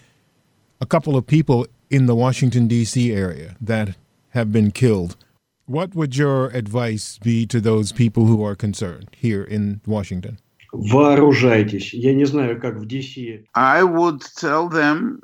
a 0.81 0.85
couple 0.85 1.15
of 1.15 1.25
people 1.25 1.67
in 1.89 2.05
the 2.05 2.15
Washington 2.15 2.67
D.C. 2.67 3.11
area 3.11 3.55
that 3.61 3.95
have 4.29 4.51
been 4.51 4.71
killed. 4.71 5.15
What 5.65 5.95
would 5.95 6.17
your 6.17 6.47
advice 6.47 7.19
be 7.23 7.45
to 7.45 7.61
those 7.61 7.91
people 7.91 8.25
who 8.25 8.43
are 8.43 8.55
concerned 8.55 9.09
here 9.15 9.43
in 9.43 9.81
Washington? 9.85 10.39
Вооружайтесь. 10.73 11.93
Я 11.93 12.13
не 12.13 12.25
знаю, 12.25 12.59
как 12.59 12.77
в 12.77 12.87
DC. 12.87 13.45
I 13.53 13.83
would 13.83 14.21
tell 14.35 14.67
them 14.67 15.19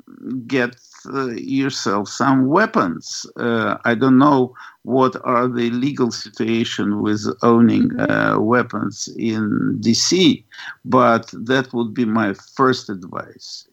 get 0.46 0.76
uh, 1.12 1.30
yourself 1.32 2.08
some 2.08 2.46
weapons. 2.46 3.26
Uh, 3.36 3.76
I 3.84 3.94
don't 3.96 4.18
know 4.18 4.54
what 4.85 5.15
are 5.25 5.47
the 5.47 5.71
legal 5.71 6.11
situation 6.11 7.01
with 7.01 7.25
owning 7.41 7.99
uh, 7.99 8.37
weapons 8.39 9.09
in 9.17 9.77
DC, 9.81 10.43
but 10.85 11.27
that 11.33 11.73
would 11.73 11.93
be 11.93 12.05
my 12.05 12.33
first 12.55 12.87
advice. 12.89 13.67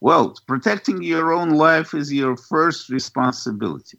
Well, 0.00 0.36
protecting 0.46 1.02
your 1.02 1.32
own 1.32 1.50
life 1.50 1.92
is 1.92 2.12
your 2.12 2.36
first 2.36 2.88
responsibility. 2.88 3.98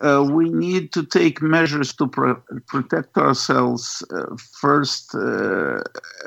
Uh, 0.00 0.26
we 0.30 0.48
need 0.48 0.92
to 0.92 1.04
take 1.04 1.42
measures 1.42 1.92
to 1.94 2.06
pro- 2.06 2.42
protect 2.66 3.18
ourselves 3.18 4.04
uh, 4.14 4.36
first 4.60 5.14
uh, 5.14 5.80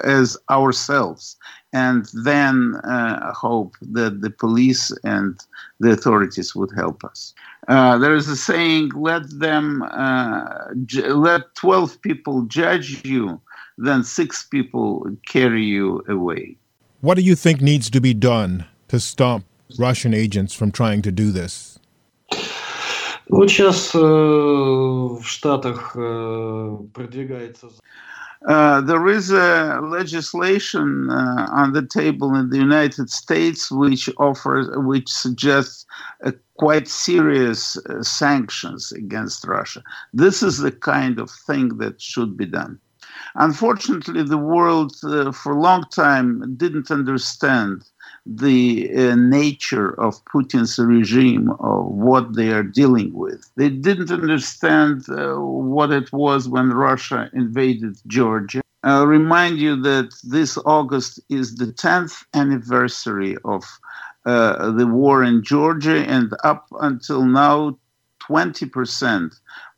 as 0.03 0.37
ourselves, 0.51 1.37
and 1.72 2.06
then 2.24 2.76
uh, 2.84 3.32
hope 3.32 3.76
that 3.80 4.20
the 4.20 4.30
police 4.30 4.90
and 5.04 5.38
the 5.80 5.90
authorities 5.92 6.54
would 6.54 6.70
help 6.74 7.04
us. 7.04 7.34
Uh, 7.68 7.98
there 7.98 8.14
is 8.14 8.28
a 8.28 8.36
saying: 8.36 8.90
"Let 8.94 9.28
them, 9.38 9.82
uh, 9.82 10.74
ju- 10.86 11.14
let 11.14 11.54
twelve 11.54 12.00
people 12.02 12.42
judge 12.42 13.04
you, 13.04 13.40
then 13.76 14.02
six 14.04 14.44
people 14.44 15.04
carry 15.26 15.64
you 15.64 16.02
away." 16.08 16.56
What 17.00 17.16
do 17.16 17.22
you 17.22 17.36
think 17.36 17.60
needs 17.60 17.90
to 17.90 18.00
be 18.00 18.14
done 18.14 18.64
to 18.88 18.98
stop 18.98 19.42
Russian 19.78 20.14
agents 20.14 20.54
from 20.54 20.72
trying 20.72 21.02
to 21.02 21.12
do 21.12 21.30
this? 21.30 21.78
Вот 23.30 23.50
сейчас 23.50 23.94
э, 23.94 23.98
в 23.98 25.22
Штатах 25.22 25.92
э, 25.94 26.78
продвигается. 26.94 27.68
Uh, 28.47 28.81
there 28.81 29.07
is 29.07 29.31
a 29.31 29.79
legislation 29.81 31.09
uh, 31.09 31.47
on 31.51 31.71
the 31.71 31.85
table 31.85 32.35
in 32.35 32.49
the 32.49 32.57
United 32.57 33.09
States 33.09 33.71
which 33.71 34.09
offers, 34.17 34.67
which 34.75 35.09
suggests 35.09 35.85
quite 36.57 36.87
serious 36.87 37.77
uh, 37.77 38.01
sanctions 38.03 38.91
against 38.91 39.45
Russia. 39.45 39.81
This 40.13 40.43
is 40.43 40.57
the 40.59 40.71
kind 40.71 41.19
of 41.19 41.29
thing 41.31 41.77
that 41.77 42.01
should 42.01 42.37
be 42.37 42.45
done. 42.45 42.79
Unfortunately, 43.35 44.23
the 44.23 44.37
world 44.37 44.93
uh, 45.03 45.31
for 45.31 45.53
a 45.53 45.61
long 45.61 45.85
time 45.91 46.55
didn't 46.55 46.91
understand 46.91 47.83
the 48.25 48.89
uh, 48.95 49.15
nature 49.15 49.99
of 49.99 50.23
Putin's 50.25 50.79
regime, 50.79 51.49
of 51.59 51.85
what 51.87 52.35
they 52.35 52.51
are 52.51 52.63
dealing 52.63 53.13
with. 53.13 53.49
They 53.55 53.69
didn't 53.69 54.11
understand 54.11 55.09
uh, 55.09 55.35
what 55.35 55.91
it 55.91 56.11
was 56.13 56.47
when 56.47 56.69
Russia 56.69 57.29
invaded 57.33 57.97
Georgia. 58.07 58.61
I'll 58.83 59.07
remind 59.07 59.59
you 59.59 59.81
that 59.81 60.13
this 60.23 60.57
August 60.65 61.19
is 61.29 61.55
the 61.55 61.67
10th 61.67 62.23
anniversary 62.33 63.37
of 63.45 63.63
uh, 64.25 64.71
the 64.71 64.87
war 64.87 65.23
in 65.23 65.43
Georgia, 65.43 66.05
and 66.07 66.33
up 66.43 66.67
until 66.79 67.25
now, 67.25 67.77
20% 68.29 69.33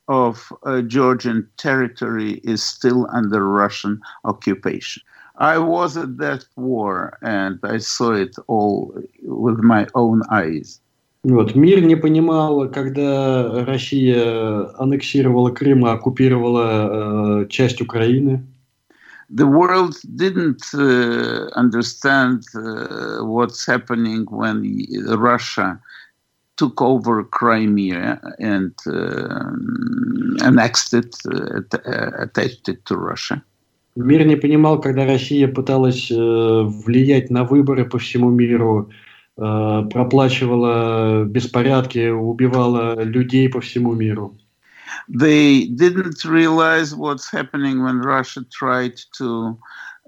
of 0.07 0.53
uh, 0.63 0.81
Georgian 0.81 1.49
territory 1.57 2.33
is 2.43 2.63
still 2.63 3.07
under 3.11 3.47
Russian 3.47 3.99
occupation. 4.23 5.01
I 5.36 5.58
was 5.58 5.96
at 5.96 6.18
that 6.18 6.44
war 6.56 7.16
and 7.22 7.58
I 7.62 7.78
saw 7.78 8.12
it 8.12 8.36
all 8.46 8.94
with 9.22 9.58
my 9.60 9.86
own 9.94 10.22
eyes. 10.30 10.80
Вот. 11.22 11.54
Мир 11.54 11.82
не 11.82 11.96
понимал, 11.96 12.68
когда 12.70 13.64
Россия 13.66 14.70
аннексировала 14.78 15.50
Крым, 15.50 15.84
оккупировала 15.84 17.42
э, 17.42 17.48
часть 17.48 17.80
Украины. 17.82 18.46
The 19.28 19.46
world 19.46 19.94
didn't 20.16 20.64
uh, 20.74 21.50
understand 21.54 22.42
uh, 22.54 23.24
what's 23.24 23.64
happening 23.64 24.26
when 24.28 24.64
Russia 25.06 25.78
took 26.56 26.82
over 26.82 27.22
Crimea 27.22 28.20
and 28.40 28.74
uh, 28.86 29.50
annexed 30.44 30.94
it, 30.94 31.14
uh, 31.26 32.10
attached 32.18 32.68
it 32.68 32.84
to 32.86 32.96
Russia. 32.96 33.40
Мир 33.95 34.25
не 34.25 34.35
понимал, 34.35 34.81
когда 34.81 35.05
Россия 35.05 35.47
пыталась 35.47 36.11
э, 36.11 36.15
влиять 36.15 37.29
на 37.29 37.45
выборы 37.45 37.85
по 37.85 37.97
всему 37.97 38.29
миру, 38.29 38.89
э, 39.37 39.83
проплачивала 39.89 41.23
беспорядки, 41.23 42.09
убивала 42.09 43.01
людей 43.01 43.47
по 43.47 43.61
всему 43.61 43.93
миру. 43.93 44.37
They 45.07 45.67
didn't 45.67 46.25
realize 46.25 46.93
what's 46.93 47.29
happening 47.31 47.83
when 47.83 48.01
Russia 48.01 48.41
tried 48.51 48.99
to 49.17 49.57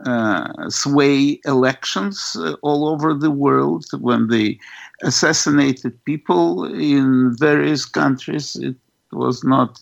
uh, 0.06 0.70
sway 0.70 1.40
elections 1.46 2.36
all 2.62 2.88
over 2.88 3.14
the 3.14 3.32
world, 3.32 3.86
when 4.00 4.28
they 4.28 4.60
assassinated 5.02 6.04
people 6.04 6.66
in 6.66 7.36
various 7.38 7.86
countries. 7.86 8.56
It 8.56 8.76
was 9.12 9.44
not, 9.44 9.82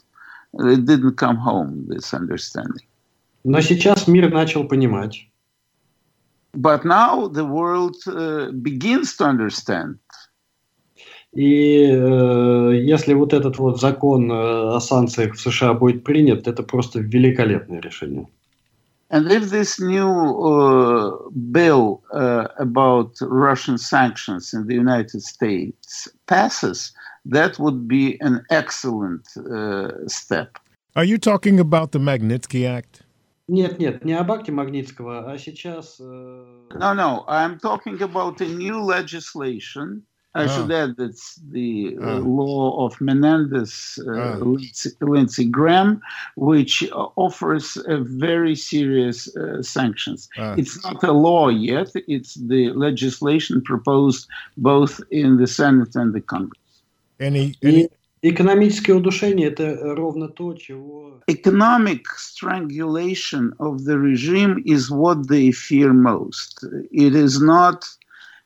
it 0.60 0.86
didn't 0.86 1.18
come 1.18 1.38
home, 1.38 1.86
this 1.88 2.14
understanding. 2.14 2.86
Но 3.46 3.62
сейчас 3.62 4.08
мир 4.08 4.34
начал 4.34 4.68
понимать. 4.68 5.30
But 6.54 6.84
now 6.84 7.28
the 7.28 7.46
world 7.46 7.96
uh, 8.08 8.52
begins 8.52 9.16
to 9.18 9.26
understand. 9.26 10.00
И 11.32 11.86
э, 11.92 12.72
если 12.82 13.14
вот 13.14 13.34
этот 13.34 13.58
вот 13.60 13.80
закон 13.80 14.32
э, 14.32 14.76
о 14.76 14.80
санкциях 14.80 15.36
в 15.36 15.40
США 15.40 15.74
будет 15.74 16.04
принят, 16.04 16.48
это 16.48 16.64
просто 16.64 17.00
великолепное 17.02 17.82
решение. 17.82 18.28
And 19.12 19.32
if 19.32 19.52
this 19.52 19.80
new 19.80 20.10
uh, 20.10 21.12
bill 21.52 22.02
uh, 22.12 22.48
about 22.58 23.12
Russian 23.22 23.78
sanctions 23.78 24.54
in 24.54 24.66
the 24.66 24.74
United 24.74 25.22
States 25.22 26.10
passes, 26.26 26.94
that 27.26 27.60
would 27.60 27.88
be 27.88 28.18
an 28.22 28.44
excellent 28.50 29.28
uh, 29.38 29.92
step. 30.08 30.58
Are 30.96 31.06
you 31.06 31.20
talking 31.20 31.60
about 31.60 31.92
the 31.92 32.00
Magnitsky 32.00 32.66
Act? 32.66 33.05
Нет, 33.49 33.79
нет, 33.81 34.05
не 34.05 34.13
об 34.13 34.31
акте 34.31 34.53
Магнитского, 34.53 35.31
а 35.33 35.37
сейчас... 35.37 35.99
No, 35.99 36.95
no, 36.95 37.25
I'm 37.27 37.59
talking 37.59 38.01
about 38.01 38.41
a 38.41 38.47
new 38.47 38.79
legislation 38.81 40.03
I 40.33 40.45
Oh. 40.45 40.47
should 40.47 40.71
add 40.71 40.95
that's 40.97 41.41
the 41.51 41.97
uh, 42.01 42.05
Oh. 42.05 42.19
law 42.21 42.87
of 42.87 43.01
Menendez 43.01 43.99
uh, 44.07 44.39
Oh. 44.41 44.45
Lindsey, 44.45 44.91
Lindsey 45.01 45.45
Graham, 45.47 46.01
which 46.37 46.85
uh, 46.85 47.09
offers 47.17 47.77
uh, 47.77 47.99
very 48.05 48.55
serious 48.55 49.35
uh, 49.37 49.61
sanctions. 49.61 50.29
Uh, 50.39 50.55
It's 50.57 50.85
not 50.85 51.03
a 51.03 51.13
law 51.13 51.49
yet, 51.49 51.91
it's 52.07 52.35
the 52.35 52.71
legislation 52.73 53.61
proposed 53.63 54.29
both 54.57 55.01
in 55.11 55.37
the 55.37 55.49
Senate 55.49 55.97
and 55.97 56.15
the 56.15 56.21
Congress. 56.21 56.61
any, 57.19 57.57
any, 57.63 57.83
И 57.85 57.91
экономическое 58.25 58.93
удушение – 58.95 59.49
это 59.49 59.95
ровно 59.95 60.29
то, 60.29 60.55
чего 60.55 61.23
Economic 61.27 62.03
strangulation 62.17 63.53
of 63.59 63.85
the 63.85 63.99
regime 63.99 64.63
is 64.65 64.91
what 64.91 65.29
they 65.29 65.53
fear 65.53 65.93
most. 65.93 66.65
It 66.91 67.15
is 67.15 67.41
not 67.41 67.85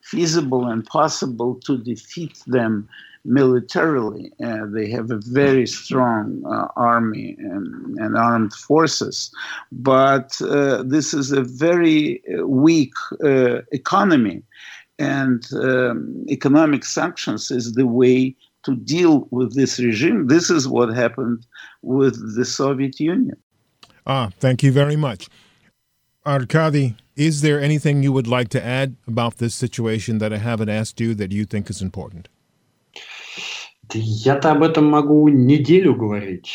feasible 0.03 0.67
and 0.67 0.85
possible 0.85 1.55
to 1.67 1.79
defeat 1.79 2.43
them 2.47 2.89
militarily. 3.25 4.31
Uh, 4.45 4.67
they 4.67 4.91
have 4.91 5.11
a 5.11 5.21
very 5.25 5.67
strong 5.67 6.43
uh, 6.45 6.69
army 6.77 7.37
and, 7.39 7.97
and 7.99 8.17
armed 8.17 8.53
forces, 8.53 9.33
but 9.73 10.41
uh, 10.43 10.83
this 10.83 11.15
is 11.15 11.33
a 11.33 11.43
very 11.43 12.23
uh, 12.27 12.47
weak 12.47 12.93
uh, 13.25 13.63
economy, 13.73 14.43
and 14.99 15.49
um, 15.55 16.25
economic 16.29 16.85
sanctions 16.85 17.51
is 17.51 17.73
the 17.73 17.87
way 17.87 18.37
to 18.65 18.75
deal 18.75 19.27
with 19.31 19.55
this 19.55 19.79
regime. 19.79 20.27
This 20.29 20.51
is 20.51 20.67
what 20.69 20.89
happened 20.95 21.47
with 21.83 22.15
the 22.37 22.45
Soviet 22.45 22.99
Union. 23.01 23.37
ah, 24.07 24.31
thank 24.39 24.63
you 24.63 24.73
very 24.73 24.97
much. 24.97 25.29
Arkady, 26.27 26.97
is 27.17 27.41
there 27.43 27.61
anything 27.61 28.03
you 28.03 28.13
would 28.13 28.27
like 28.27 28.49
to 28.51 28.65
add 28.65 28.97
about 29.07 29.37
this 29.39 29.55
situation 29.55 30.19
that 30.19 30.33
I 30.33 30.39
haven't 30.39 30.71
asked 30.71 30.99
you 31.01 31.15
that 31.15 31.33
you 31.33 31.45
think 31.45 31.69
is 31.71 31.83
important? 31.83 32.29
Да 33.89 33.99
Я-то 33.99 34.53
об 34.53 34.63
этом 34.63 34.87
могу 34.87 35.29
неделю 35.29 35.95
говорить. 35.95 36.49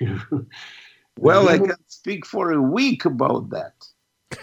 Well, 1.19 1.45
Я 1.45 1.51
I 1.51 1.57
думаю- 1.57 1.75
can 1.75 1.83
speak 1.87 2.25
for 2.25 2.51
a 2.51 2.61
week 2.61 3.05
about 3.05 3.49
that. 3.49 3.73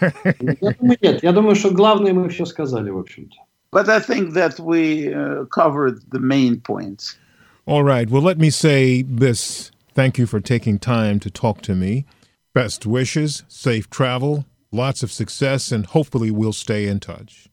Я 0.61 0.71
думаю, 0.79 0.97
нет. 1.01 1.23
Я 1.23 1.31
думаю, 1.31 1.55
что 1.55 1.69
главное 1.71 2.11
мы 2.13 2.27
все 2.29 2.45
сказали, 2.45 2.89
в 2.89 2.97
общем-то. 2.97 3.37
But 3.72 3.88
I 3.88 4.00
think 4.00 4.34
that 4.34 4.58
we 4.58 5.14
uh, 5.14 5.44
covered 5.44 6.10
the 6.10 6.18
main 6.18 6.60
points. 6.60 7.16
All 7.66 7.84
right. 7.84 8.10
Well, 8.10 8.22
let 8.22 8.38
me 8.38 8.50
say 8.50 9.02
this. 9.02 9.70
Thank 9.94 10.18
you 10.18 10.26
for 10.26 10.40
taking 10.40 10.78
time 10.78 11.20
to 11.20 11.30
talk 11.30 11.62
to 11.62 11.74
me. 11.74 12.04
Best 12.52 12.84
wishes, 12.84 13.44
safe 13.48 13.88
travel, 13.90 14.44
lots 14.72 15.02
of 15.02 15.12
success, 15.12 15.70
and 15.70 15.86
hopefully 15.86 16.30
we'll 16.30 16.52
stay 16.52 16.86
in 16.86 17.00
touch. 17.00 17.48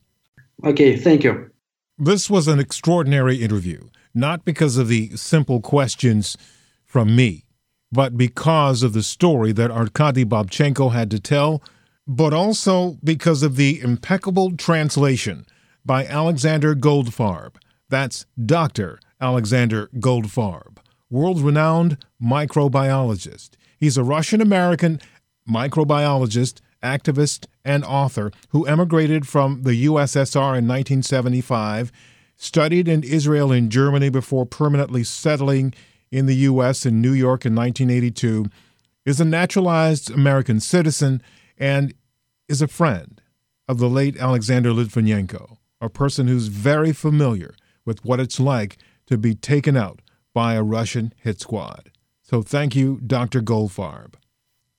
Okay, 0.64 0.96
thank 0.96 1.22
you. 1.22 1.50
This 1.98 2.28
was 2.28 2.48
an 2.48 2.58
extraordinary 2.58 3.36
interview, 3.36 3.88
not 4.14 4.44
because 4.44 4.76
of 4.76 4.88
the 4.88 5.16
simple 5.16 5.60
questions 5.60 6.36
from 6.84 7.14
me, 7.14 7.44
but 7.92 8.16
because 8.16 8.82
of 8.82 8.92
the 8.92 9.02
story 9.02 9.52
that 9.52 9.70
Arkady 9.70 10.24
Babchenko 10.24 10.92
had 10.92 11.10
to 11.12 11.20
tell, 11.20 11.62
but 12.06 12.32
also 12.32 12.98
because 13.04 13.42
of 13.42 13.56
the 13.56 13.80
impeccable 13.80 14.56
translation 14.56 15.44
by 15.88 16.04
Alexander 16.04 16.74
Goldfarb. 16.74 17.54
That's 17.88 18.26
Dr. 18.44 19.00
Alexander 19.22 19.88
Goldfarb, 19.96 20.76
world 21.08 21.40
renowned 21.40 21.96
microbiologist. 22.22 23.52
He's 23.78 23.96
a 23.96 24.04
Russian 24.04 24.42
American 24.42 25.00
microbiologist, 25.48 26.60
activist, 26.82 27.46
and 27.64 27.84
author 27.84 28.30
who 28.50 28.66
emigrated 28.66 29.26
from 29.26 29.62
the 29.62 29.86
USSR 29.86 30.58
in 30.58 30.68
1975, 30.68 31.90
studied 32.36 32.86
in 32.86 33.02
Israel 33.02 33.50
and 33.50 33.72
Germany 33.72 34.10
before 34.10 34.44
permanently 34.44 35.02
settling 35.02 35.72
in 36.10 36.26
the 36.26 36.36
U.S. 36.36 36.84
in 36.84 37.00
New 37.00 37.12
York 37.12 37.46
in 37.46 37.54
1982, 37.54 38.44
is 39.06 39.20
a 39.20 39.24
naturalized 39.24 40.10
American 40.10 40.60
citizen, 40.60 41.22
and 41.56 41.94
is 42.46 42.60
a 42.60 42.68
friend 42.68 43.22
of 43.66 43.78
the 43.78 43.88
late 43.88 44.18
Alexander 44.18 44.70
Litvinenko, 44.70 45.57
a 45.80 45.88
person 45.88 46.28
who's 46.28 46.48
very 46.48 46.92
familiar 46.92 47.54
with 47.84 48.04
what 48.04 48.20
it's 48.20 48.40
like 48.40 48.78
to 49.06 49.16
be 49.16 49.34
taken 49.34 49.76
out 49.76 50.00
by 50.34 50.54
a 50.54 50.62
Russian 50.62 51.12
hit 51.16 51.40
squad. 51.40 51.90
So 52.22 52.42
thank 52.42 52.76
you, 52.76 53.00
Dr. 53.06 53.40
Goldfarb. 53.40 54.14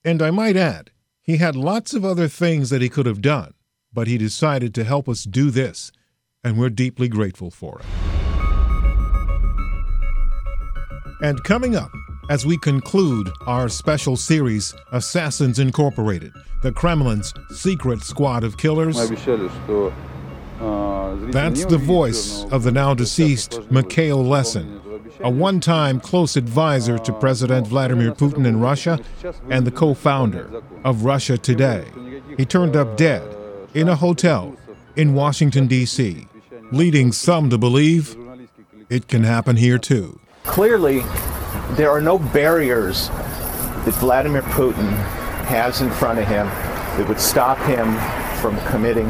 And 0.04 0.22
I 0.22 0.32
might 0.32 0.56
add, 0.56 0.92
he 1.22 1.38
had 1.38 1.56
lots 1.56 1.94
of 1.94 2.06
other 2.06 2.28
things 2.28 2.70
that 2.70 2.82
he 2.82 2.90
could 2.90 3.06
have 3.06 3.22
done, 3.22 3.54
but 3.92 4.08
he 4.08 4.18
decided 4.18 4.74
to 4.76 4.84
help 4.84 5.10
us 5.10 5.24
do 5.24 5.50
this, 5.50 5.92
and 6.44 6.58
we're 6.58 6.70
deeply 6.70 7.08
grateful 7.08 7.52
for 7.52 7.80
it. 7.80 7.86
And 11.22 11.44
coming 11.44 11.76
up, 11.76 11.92
as 12.30 12.46
we 12.46 12.58
conclude 12.58 13.30
our 13.48 13.68
special 13.68 14.16
series, 14.16 14.74
Assassins 14.92 15.60
Incorporated, 15.60 16.32
the 16.62 16.72
Kremlin's 16.72 17.34
secret 17.56 18.04
squad 18.04 18.44
of 18.44 18.58
killers, 18.58 18.96
that's 20.60 21.66
the 21.66 21.78
voice 21.78 22.44
of 22.52 22.64
the 22.64 22.72
now 22.72 22.94
deceased 22.94 23.60
Mikhail 23.72 24.24
Lesin, 24.24 24.82
a 25.22 25.30
one 25.30 25.60
time 25.60 26.00
close 26.00 26.36
advisor 26.36 26.98
to 27.00 27.14
President 27.14 27.68
Vladimir 27.68 28.12
Putin 28.12 28.46
in 28.46 28.60
Russia 28.60 29.00
and 29.50 29.66
the 29.66 29.72
co 29.72 29.94
founder 29.94 30.62
of 30.84 31.06
Russia 31.06 31.38
Today. 31.38 31.86
He 32.38 32.46
turned 32.46 32.76
up 32.76 32.98
dead 32.98 33.24
in 33.74 33.88
a 33.88 33.96
hotel 33.96 34.56
in 34.96 35.14
Washington, 35.14 35.68
D.C., 35.68 36.28
leading 36.72 37.12
some 37.12 37.50
to 37.50 37.58
believe 37.58 38.18
it 38.90 39.08
can 39.08 39.24
happen 39.24 39.56
here 39.56 39.78
too. 39.78 40.20
Clearly, 40.44 41.04
there 41.72 41.90
are 41.90 42.02
no 42.02 42.20
barriers 42.20 43.10
that 43.10 43.96
Vladimir 44.00 44.42
Putin 44.42 44.90
has 45.46 45.82
in 45.82 45.90
front 45.92 46.20
of 46.20 46.28
him 46.28 46.48
that 46.48 47.08
would 47.08 47.20
stop 47.20 47.58
him 47.60 47.96
from 48.42 48.60
committing 48.72 49.08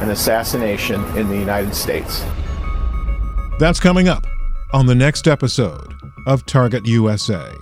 an 0.00 0.10
assassination 0.10 1.02
in 1.16 1.28
the 1.28 1.36
United 1.36 1.74
States. 1.74 2.24
That's 3.58 3.80
coming 3.80 4.08
up 4.08 4.26
on 4.72 4.86
the 4.86 4.94
next 4.94 5.28
episode 5.28 5.94
of 6.26 6.46
Target 6.46 6.86
USA. 6.86 7.52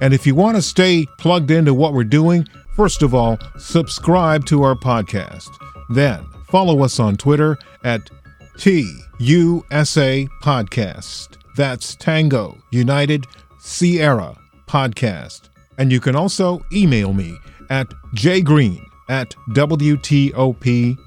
And 0.00 0.12
if 0.12 0.26
you 0.26 0.34
want 0.34 0.56
to 0.56 0.62
stay 0.62 1.06
plugged 1.18 1.50
into 1.50 1.72
what 1.72 1.94
we're 1.94 2.04
doing, 2.04 2.46
first 2.74 3.02
of 3.02 3.14
all, 3.14 3.38
subscribe 3.58 4.44
to 4.46 4.62
our 4.62 4.74
podcast. 4.74 5.48
Then 5.88 6.26
follow 6.48 6.82
us 6.82 7.00
on 7.00 7.16
Twitter 7.16 7.56
at 7.84 8.10
TUSA 8.58 10.28
Podcast. 10.42 11.38
That's 11.56 11.96
Tango 11.96 12.58
United 12.70 13.26
Sierra 13.58 14.36
Podcast. 14.66 15.48
And 15.78 15.90
you 15.90 16.00
can 16.00 16.16
also 16.16 16.64
email 16.72 17.12
me 17.12 17.36
at 17.70 17.88
jgreen 18.14 18.86
at 19.08 19.34
WTOP.com. 19.50 21.00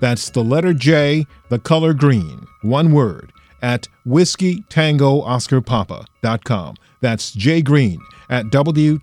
That's 0.00 0.30
the 0.30 0.44
letter 0.44 0.72
J, 0.74 1.26
the 1.48 1.58
color 1.58 1.94
green, 1.94 2.46
one 2.62 2.92
word, 2.92 3.32
at 3.62 3.88
Whiskey 4.04 4.62
Tango 4.68 5.20
Oscar 5.22 5.60
Papa.com. 5.60 6.76
That's 7.00 7.32
J 7.32 7.62
Green 7.62 8.00
at 8.30 8.46
WTOP.com. 8.46 8.98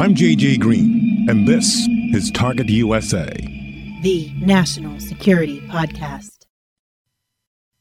I'm 0.00 0.14
JJ 0.14 0.58
Green, 0.60 1.26
and 1.28 1.46
this 1.46 1.86
is 2.12 2.30
Target 2.32 2.68
USA. 2.68 3.28
The 4.02 4.32
National 4.40 4.98
Security 5.00 5.60
Podcast. 5.68 6.46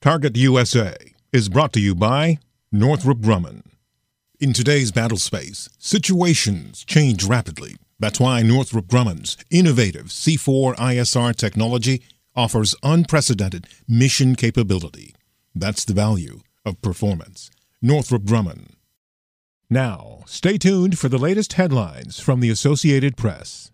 Target 0.02 0.36
USA 0.38 0.96
is 1.34 1.50
brought 1.50 1.74
to 1.74 1.80
you 1.80 1.96
by 1.96 2.40
Northrop 2.72 3.20
Grumman. 3.20 3.71
In 4.42 4.54
today's 4.54 4.92
battle 4.92 5.20
space, 5.20 5.70
situations 5.78 6.84
change 6.84 7.24
rapidly. 7.24 7.76
That's 8.00 8.20
why 8.20 8.42
Northrop 8.42 8.88
Grumman's 8.88 9.38
innovative 9.52 10.08
C4 10.08 10.76
ISR 10.78 11.36
technology 11.36 12.02
offers 12.36 12.74
unprecedented 12.82 13.68
mission 13.88 14.36
capability. 14.36 15.14
That's 15.54 15.86
the 15.86 15.94
value 15.94 16.40
of 16.66 16.82
performance. 16.82 17.52
Northrop 17.84 18.24
Grumman. 18.24 18.72
Now, 19.70 20.24
stay 20.26 20.58
tuned 20.58 20.98
for 20.98 21.08
the 21.08 21.20
latest 21.20 21.54
headlines 21.54 22.20
from 22.20 22.40
the 22.40 22.50
Associated 22.50 23.18
Press. 23.18 23.71